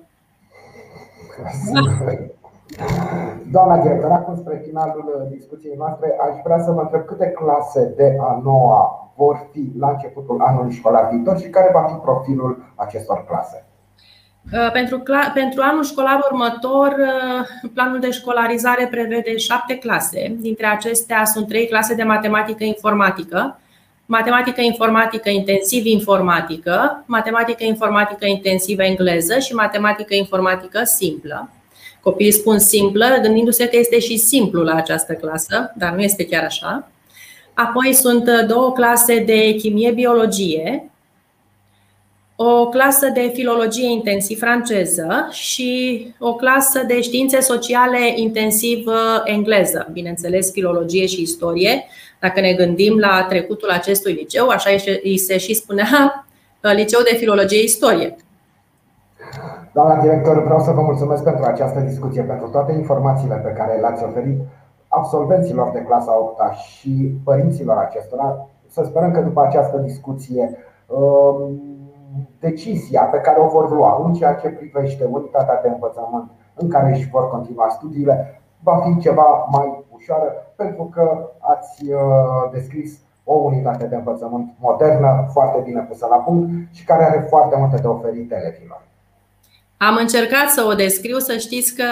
Doamna 3.52 3.78
director, 3.82 4.12
acum 4.12 4.36
spre 4.36 4.62
finalul 4.66 5.28
discuției 5.30 5.76
noastre, 5.78 6.16
aș 6.28 6.36
vrea 6.44 6.60
să 6.60 6.72
vă 6.72 6.82
întreb 6.82 7.06
câte 7.06 7.28
clase 7.28 7.94
de 7.96 8.18
a 8.20 8.42
noua 8.44 9.12
vor 9.16 9.48
fi 9.52 9.72
la 9.80 9.90
începutul 9.90 10.42
anului 10.42 10.74
școlar 10.74 11.10
viitor 11.12 11.40
și 11.40 11.50
care 11.50 11.70
va 11.74 11.82
fi 11.82 11.94
profilul 11.94 12.74
acestor 12.76 13.26
clase. 13.28 13.66
Uh, 14.54 14.72
pentru, 14.72 15.04
pentru 15.34 15.62
anul 15.62 15.84
școlar 15.84 16.20
următor, 16.32 16.96
uh, 17.00 17.70
planul 17.74 18.00
de 18.00 18.12
școlarizare 18.12 18.88
prevede 18.88 19.38
șapte 19.38 19.78
clase. 19.78 20.36
Dintre 20.40 20.66
acestea 20.66 21.26
sunt 21.26 21.48
trei 21.48 21.68
clase 21.68 21.96
de 21.96 22.04
matematică 22.04 22.64
informatică, 22.64 23.60
matematică 24.06 24.62
informatică 24.62 25.30
intensiv 25.30 25.86
informatică, 25.86 27.04
matematică 27.06 27.64
informatică 27.64 28.26
intensivă 28.26 28.84
engleză 28.84 29.40
și 29.40 29.54
matematică 29.54 30.16
informatică 30.16 30.84
simplă. 30.84 31.50
Copiii 32.08 32.32
spun 32.32 32.60
simplă, 32.60 33.20
gândindu-se 33.22 33.68
că 33.68 33.78
este 33.78 34.00
și 34.00 34.18
simplu 34.18 34.64
la 34.64 34.74
această 34.74 35.14
clasă, 35.14 35.74
dar 35.78 35.94
nu 35.94 36.02
este 36.02 36.26
chiar 36.26 36.44
așa. 36.44 36.92
Apoi 37.54 37.94
sunt 37.94 38.28
uh, 38.28 38.48
două 38.48 38.72
clase 38.72 39.20
de 39.20 39.54
chimie-biologie, 39.54 40.92
o 42.36 42.70
clasă 42.70 43.10
de 43.14 43.32
filologie 43.34 43.90
intensiv 43.92 44.40
franceză 44.40 45.28
și 45.32 46.06
o 46.20 46.36
clasă 46.36 46.84
de 46.84 47.02
științe 47.02 47.40
sociale 47.40 48.14
intensiv 48.16 48.88
engleză, 49.24 49.90
bineînțeles 49.92 50.52
filologie 50.52 51.06
și 51.06 51.22
istorie. 51.22 51.86
Dacă 52.20 52.40
ne 52.40 52.54
gândim 52.54 52.98
la 52.98 53.26
trecutul 53.30 53.70
acestui 53.70 54.14
liceu, 54.14 54.48
așa 54.48 54.70
îi 55.04 55.18
se 55.18 55.38
și 55.38 55.54
spunea 55.54 56.28
liceu 56.62 57.02
de 57.12 57.16
filologie 57.16 57.64
istorie. 57.64 58.16
Doamna 59.78 60.02
director, 60.02 60.44
vreau 60.44 60.60
să 60.60 60.72
vă 60.72 60.82
mulțumesc 60.82 61.24
pentru 61.24 61.46
această 61.46 61.80
discuție, 61.80 62.24
pentru 62.24 62.48
toate 62.50 62.72
informațiile 62.72 63.36
pe 63.36 63.50
care 63.50 63.80
le-ați 63.80 64.04
oferit 64.04 64.40
absolvenților 64.88 65.70
de 65.72 65.82
clasa 65.82 66.18
8 66.20 66.54
și 66.54 67.20
părinților 67.24 67.78
acestora. 67.78 68.48
Să 68.68 68.84
sperăm 68.84 69.12
că 69.12 69.22
după 69.22 69.42
această 69.42 69.78
discuție 69.78 70.58
um, 70.88 71.62
decizia 72.40 73.02
pe 73.02 73.18
care 73.18 73.40
o 73.40 73.48
vor 73.48 73.72
lua 73.72 74.02
în 74.06 74.14
ceea 74.14 74.34
ce 74.34 74.50
privește 74.50 75.06
unitatea 75.12 75.62
de 75.62 75.70
învățământ 75.70 76.32
în 76.56 76.70
care 76.70 76.92
își 76.92 77.10
vor 77.10 77.30
continua 77.30 77.70
studiile 77.70 78.42
va 78.64 78.78
fi 78.78 79.00
ceva 79.00 79.48
mai 79.52 79.86
ușoară 79.96 80.32
pentru 80.56 80.84
că 80.84 81.30
ați 81.40 81.92
uh, 81.92 82.52
descris 82.52 83.00
o 83.24 83.34
unitate 83.34 83.86
de 83.86 83.96
învățământ 83.96 84.54
modernă, 84.60 85.26
foarte 85.32 85.62
bine 85.64 85.82
pusă 85.82 86.08
la 86.10 86.18
punct 86.18 86.50
și 86.72 86.86
care 86.86 87.04
are 87.04 87.26
foarte 87.30 87.56
multe 87.58 87.78
de 87.78 87.88
oferit 87.88 88.32
elevilor. 88.32 88.86
Am 89.78 89.96
încercat 89.96 90.50
să 90.50 90.66
o 90.66 90.74
descriu, 90.74 91.20
să 91.20 91.38
știți 91.38 91.76
că 91.76 91.86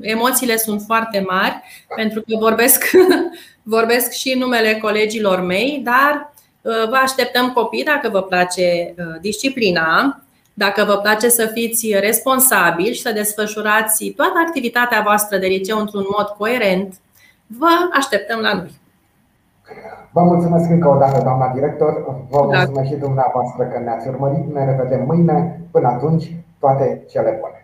emoțiile 0.00 0.56
sunt 0.56 0.82
foarte 0.86 1.24
mari, 1.28 1.60
pentru 1.96 2.20
că 2.20 2.36
vorbesc, 2.38 2.84
vorbesc 3.62 4.10
și 4.10 4.32
în 4.32 4.38
numele 4.38 4.74
colegilor 4.74 5.40
mei, 5.40 5.80
dar 5.84 6.32
Uh, 6.64 6.88
vă 6.88 6.98
așteptăm 7.02 7.46
copii 7.52 7.84
dacă 7.84 8.08
vă 8.08 8.22
place 8.22 8.94
uh, 8.98 9.20
disciplina, 9.20 10.20
dacă 10.54 10.84
vă 10.84 10.96
place 10.96 11.28
să 11.28 11.50
fiți 11.54 11.96
responsabili 12.00 12.94
și 12.94 13.00
să 13.00 13.12
desfășurați 13.12 14.04
toată 14.16 14.38
activitatea 14.46 15.00
voastră 15.04 15.38
de 15.38 15.46
liceu 15.46 15.78
într-un 15.78 16.04
mod 16.16 16.28
coerent, 16.38 16.94
vă 17.46 17.72
așteptăm 17.98 18.38
la 18.40 18.52
noi. 18.52 18.72
Vă 20.12 20.22
mulțumesc 20.22 20.70
încă 20.70 20.88
o 20.88 20.98
dată, 20.98 21.20
doamna 21.22 21.50
director. 21.54 21.92
Vă 22.30 22.42
mulțumesc 22.42 22.88
și 22.88 22.96
dumneavoastră 23.06 23.64
că 23.64 23.78
ne-ați 23.78 24.08
urmărit. 24.08 24.54
Ne 24.54 24.64
revedem 24.64 25.04
mâine. 25.06 25.60
Până 25.70 25.88
atunci, 25.88 26.32
toate 26.64 27.04
cele 27.08 27.32
bune. 27.32 27.63